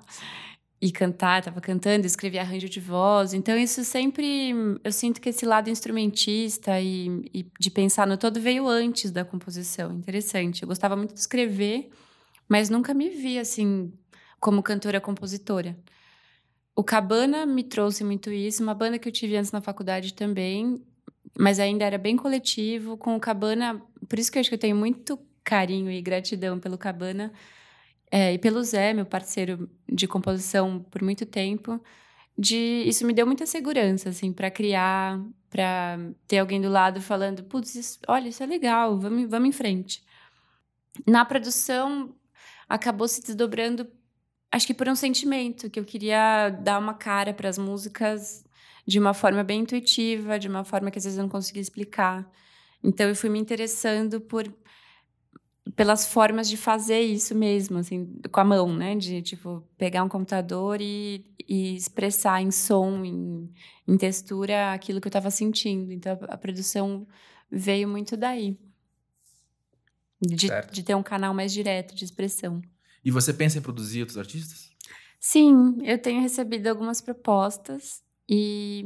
e 0.83 0.91
cantar, 0.91 1.39
estava 1.39 1.61
cantando, 1.61 2.05
escrevi 2.05 2.37
arranjo 2.37 2.67
de 2.67 2.79
voz. 2.81 3.33
Então, 3.33 3.57
isso 3.57 3.85
sempre. 3.85 4.53
Eu 4.83 4.91
sinto 4.91 5.21
que 5.21 5.29
esse 5.29 5.45
lado 5.45 5.69
instrumentista 5.69 6.79
e, 6.79 7.07
e, 7.33 7.45
de 7.57 7.71
pensar 7.71 8.05
no 8.05 8.17
todo 8.17 8.39
veio 8.41 8.67
antes 8.67 9.09
da 9.09 9.23
composição. 9.23 9.93
Interessante. 9.93 10.61
Eu 10.61 10.67
gostava 10.67 10.97
muito 10.97 11.13
de 11.13 11.19
escrever, 11.21 11.89
mas 12.47 12.69
nunca 12.69 12.93
me 12.93 13.09
vi 13.09 13.39
assim, 13.39 13.93
como 14.39 14.63
cantora-compositora. 14.63 15.77
O 16.75 16.83
Cabana 16.83 17.45
me 17.45 17.63
trouxe 17.63 18.03
muito 18.03 18.31
isso, 18.31 18.63
uma 18.63 18.73
banda 18.73 18.97
que 18.97 19.07
eu 19.07 19.11
tive 19.11 19.37
antes 19.37 19.51
na 19.51 19.61
faculdade 19.61 20.13
também, 20.13 20.83
mas 21.37 21.59
ainda 21.59 21.85
era 21.85 21.97
bem 21.97 22.15
coletivo. 22.15 22.97
Com 22.97 23.15
o 23.15 23.19
Cabana, 23.19 23.81
por 24.09 24.17
isso 24.17 24.31
que 24.31 24.37
eu 24.37 24.41
acho 24.41 24.49
que 24.49 24.55
eu 24.55 24.59
tenho 24.59 24.75
muito 24.75 25.19
carinho 25.43 25.91
e 25.91 26.01
gratidão 26.01 26.59
pelo 26.59 26.77
Cabana 26.77 27.31
é, 28.11 28.33
e 28.33 28.37
pelo 28.37 28.63
Zé, 28.63 28.93
meu 28.93 29.05
parceiro 29.05 29.69
de 29.91 30.07
composição 30.07 30.79
por 30.79 31.01
muito 31.01 31.25
tempo, 31.25 31.81
de 32.37 32.83
isso 32.85 33.05
me 33.05 33.13
deu 33.13 33.25
muita 33.25 33.45
segurança, 33.45 34.09
assim, 34.09 34.33
para 34.33 34.51
criar, 34.51 35.19
para 35.49 35.97
ter 36.27 36.39
alguém 36.39 36.61
do 36.61 36.69
lado 36.69 37.01
falando, 37.01 37.43
putz, 37.43 37.99
olha, 38.07 38.29
isso 38.29 38.43
é 38.43 38.45
legal, 38.45 38.99
vamos, 38.99 39.29
vamos 39.29 39.49
em 39.49 39.51
frente. 39.51 40.03
Na 41.07 41.25
produção, 41.25 42.15
acabou 42.73 43.07
se 43.07 43.21
desdobrando, 43.21 43.87
acho 44.51 44.65
que 44.65 44.73
por 44.73 44.89
um 44.89 44.95
sentimento, 44.95 45.69
que 45.69 45.79
eu 45.79 45.85
queria 45.85 46.49
dar 46.49 46.79
uma 46.79 46.95
cara 46.95 47.31
para 47.31 47.47
as 47.47 47.57
músicas 47.57 48.43
de 48.85 48.97
uma 48.99 49.13
forma 49.13 49.43
bem 49.43 49.61
intuitiva, 49.61 50.39
de 50.39 50.47
uma 50.47 50.63
forma 50.63 50.89
que 50.89 50.97
às 50.97 51.03
vezes 51.03 51.19
eu 51.19 51.23
não 51.23 51.29
conseguia 51.29 51.61
explicar. 51.61 52.27
Então, 52.83 53.07
eu 53.07 53.15
fui 53.15 53.29
me 53.29 53.39
interessando 53.39 54.19
por 54.19 54.51
pelas 55.75 56.05
formas 56.07 56.49
de 56.49 56.57
fazer 56.57 56.99
isso 57.01 57.33
mesmo, 57.35 57.77
assim, 57.77 58.19
com 58.31 58.39
a 58.39 58.43
mão, 58.43 58.73
né? 58.75 58.95
De, 58.95 59.21
tipo, 59.21 59.63
pegar 59.77 60.03
um 60.03 60.09
computador 60.09 60.81
e, 60.81 61.25
e 61.47 61.75
expressar 61.75 62.41
em 62.41 62.51
som, 62.51 63.03
em, 63.05 63.49
em 63.87 63.97
textura, 63.97 64.73
aquilo 64.73 64.99
que 64.99 65.07
eu 65.07 65.09
estava 65.09 65.31
sentindo. 65.31 65.91
Então, 65.91 66.17
a, 66.23 66.33
a, 66.33 66.37
produção 66.37 67.07
veio 67.49 67.87
muito 67.87 68.17
daí. 68.17 68.57
De, 70.25 70.47
de 70.71 70.83
ter 70.83 70.95
um 70.95 71.03
canal 71.03 71.33
mais 71.33 71.51
direto 71.51 71.95
de 71.95 72.05
expressão. 72.05 72.61
E 73.03 73.11
você 73.11 73.33
pensa 73.33 73.57
em 73.57 73.61
produzir 73.61 74.01
outros 74.01 74.17
artistas? 74.17 74.69
Sim, 75.19 75.77
eu 75.83 75.97
tenho 75.97 76.21
recebido 76.21 76.67
algumas 76.67 77.01
propostas 77.01 78.01
e 78.29 78.83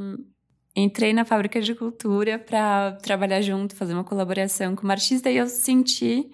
entrei 0.76 1.14
na 1.14 1.26
fábrica 1.26 1.60
de 1.60 1.74
cultura 1.74 2.38
para 2.38 2.94
trabalhar 3.02 3.42
junto, 3.42 3.76
fazer 3.76 3.94
uma 3.94 4.04
colaboração 4.04 4.76
com 4.76 4.84
uma 4.84 4.94
artista 4.94 5.30
e 5.30 5.38
eu 5.38 5.48
senti 5.48 6.30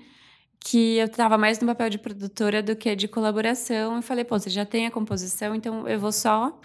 que 0.59 0.97
eu 0.97 1.05
estava 1.05 1.37
mais 1.37 1.59
no 1.59 1.67
papel 1.67 1.89
de 1.89 1.97
produtora 1.97 2.63
do 2.63 2.75
que 2.75 2.95
de 2.95 3.07
colaboração. 3.07 3.97
Eu 3.97 4.01
falei, 4.01 4.23
pô, 4.23 4.39
você 4.39 4.49
já 4.49 4.65
tem 4.65 4.85
a 4.85 4.91
composição, 4.91 5.53
então 5.53 5.87
eu 5.87 5.99
vou 5.99 6.11
só 6.11 6.57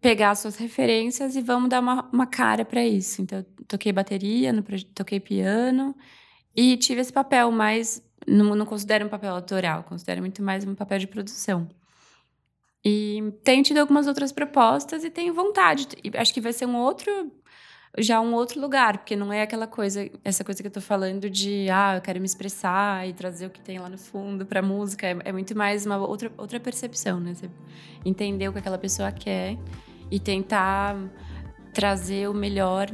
pegar 0.00 0.30
as 0.30 0.40
suas 0.40 0.56
referências 0.56 1.36
e 1.36 1.40
vamos 1.40 1.68
dar 1.68 1.80
uma, 1.80 2.08
uma 2.12 2.26
cara 2.26 2.64
para 2.64 2.84
isso. 2.84 3.22
Então, 3.22 3.44
toquei 3.66 3.92
bateria, 3.92 4.52
no, 4.52 4.62
toquei 4.94 5.20
piano 5.20 5.94
e 6.56 6.76
tive 6.76 7.00
esse 7.00 7.12
papel 7.12 7.50
mais. 7.50 8.02
Não, 8.26 8.56
não 8.56 8.66
considero 8.66 9.06
um 9.06 9.08
papel 9.08 9.34
autoral, 9.34 9.84
considero 9.84 10.20
muito 10.20 10.42
mais 10.42 10.64
um 10.64 10.74
papel 10.74 10.98
de 10.98 11.06
produção. 11.06 11.68
E 12.84 13.32
tenho 13.44 13.62
tido 13.62 13.78
algumas 13.78 14.06
outras 14.06 14.32
propostas 14.32 15.04
e 15.04 15.10
tenho 15.10 15.34
vontade. 15.34 15.88
Acho 16.14 16.32
que 16.32 16.40
vai 16.40 16.52
ser 16.52 16.66
um 16.66 16.76
outro 16.76 17.30
já 17.98 18.20
um 18.20 18.34
outro 18.34 18.60
lugar, 18.60 18.98
porque 18.98 19.16
não 19.16 19.32
é 19.32 19.42
aquela 19.42 19.66
coisa, 19.66 20.10
essa 20.22 20.44
coisa 20.44 20.62
que 20.62 20.66
eu 20.66 20.72
tô 20.72 20.80
falando 20.80 21.30
de, 21.30 21.68
ah, 21.70 21.96
eu 21.96 22.02
quero 22.02 22.20
me 22.20 22.26
expressar 22.26 23.08
e 23.08 23.12
trazer 23.12 23.46
o 23.46 23.50
que 23.50 23.60
tem 23.60 23.78
lá 23.78 23.88
no 23.88 23.96
fundo 23.96 24.44
pra 24.44 24.60
música. 24.60 25.06
É, 25.06 25.16
é 25.24 25.32
muito 25.32 25.56
mais 25.56 25.86
uma 25.86 25.96
outra, 25.96 26.30
outra 26.36 26.60
percepção, 26.60 27.18
né? 27.18 27.34
Você 27.34 27.48
entender 28.04 28.48
o 28.48 28.52
que 28.52 28.58
aquela 28.58 28.78
pessoa 28.78 29.10
quer 29.10 29.56
e 30.10 30.20
tentar 30.20 30.96
trazer 31.72 32.28
o 32.28 32.34
melhor 32.34 32.88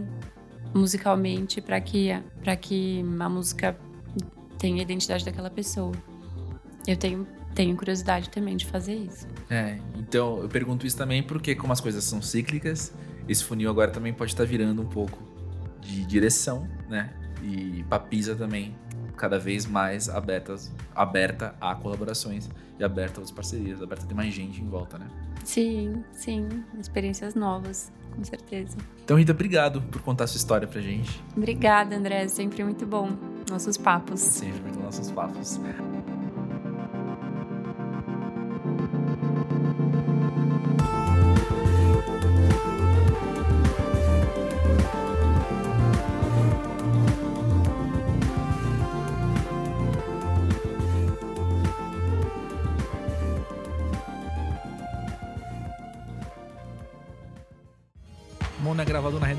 musicalmente 0.75 1.61
para 1.61 1.81
que, 1.81 2.11
pra 2.43 2.57
que 2.57 3.05
a 3.19 3.29
música 3.29 3.77
tenha 4.59 4.79
a 4.79 4.83
identidade 4.83 5.25
daquela 5.25 5.51
pessoa. 5.51 5.93
Eu 6.87 6.97
tenho, 6.97 7.27
tenho 7.55 7.77
curiosidade 7.77 8.31
também 8.31 8.57
de 8.57 8.67
fazer 8.67 8.95
isso. 8.95 9.27
É, 9.51 9.79
então 9.97 10.41
eu 10.41 10.49
pergunto 10.49 10.87
isso 10.87 10.97
também 10.97 11.23
porque, 11.23 11.55
como 11.55 11.73
as 11.73 11.81
coisas 11.81 12.05
são 12.05 12.23
cíclicas, 12.23 12.93
esse 13.29 13.45
funil 13.45 13.71
agora 13.71 13.91
também 13.91 14.13
pode 14.13 14.33
estar 14.33 14.45
virando 14.45 14.83
um 14.83 14.87
pouco 14.87 15.23
de 15.81 16.05
direção, 16.05 16.69
né? 16.89 17.13
E 17.43 17.85
Papisa 17.89 18.35
também 18.37 18.75
cada 19.17 19.39
vez 19.39 19.67
mais 19.67 20.09
abertas, 20.09 20.73
aberta 20.95 21.55
a 21.61 21.75
colaborações 21.75 22.49
e 22.79 22.85
aberta 22.85 23.19
a 23.19 23.21
outras 23.21 23.31
parcerias, 23.31 23.83
aberta 23.83 24.05
a 24.05 24.09
ter 24.09 24.15
mais 24.15 24.33
gente 24.33 24.61
em 24.61 24.69
volta, 24.69 24.99
né? 24.99 25.09
Sim, 25.45 26.05
sim, 26.13 26.49
experiências 26.79 27.35
novas, 27.35 27.93
com 28.15 28.25
certeza. 28.25 28.77
Então, 29.05 29.17
Rita, 29.17 29.33
obrigado 29.33 29.83
por 29.83 30.01
contar 30.03 30.27
sua 30.27 30.39
história 30.39 30.67
pra 30.67 30.81
gente. 30.81 31.23
Obrigada, 31.37 31.97
André, 31.97 32.29
sempre 32.29 32.63
muito 32.63 32.87
bom 32.87 33.11
nossos 33.51 33.77
papos. 33.77 34.21
Sempre 34.21 34.61
muito 34.63 34.79
nossos 34.81 35.11
papos. 35.11 35.59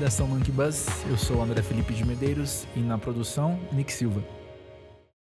Redação 0.04 0.26
Monkey 0.26 0.52
Buzz. 0.52 0.86
Eu 1.08 1.16
sou 1.16 1.38
o 1.38 1.42
André 1.42 1.62
Felipe 1.62 1.94
de 1.94 2.04
Medeiros 2.04 2.66
e 2.76 2.80
na 2.80 2.98
produção, 2.98 3.58
Nick 3.72 3.90
Silva. 3.90 4.22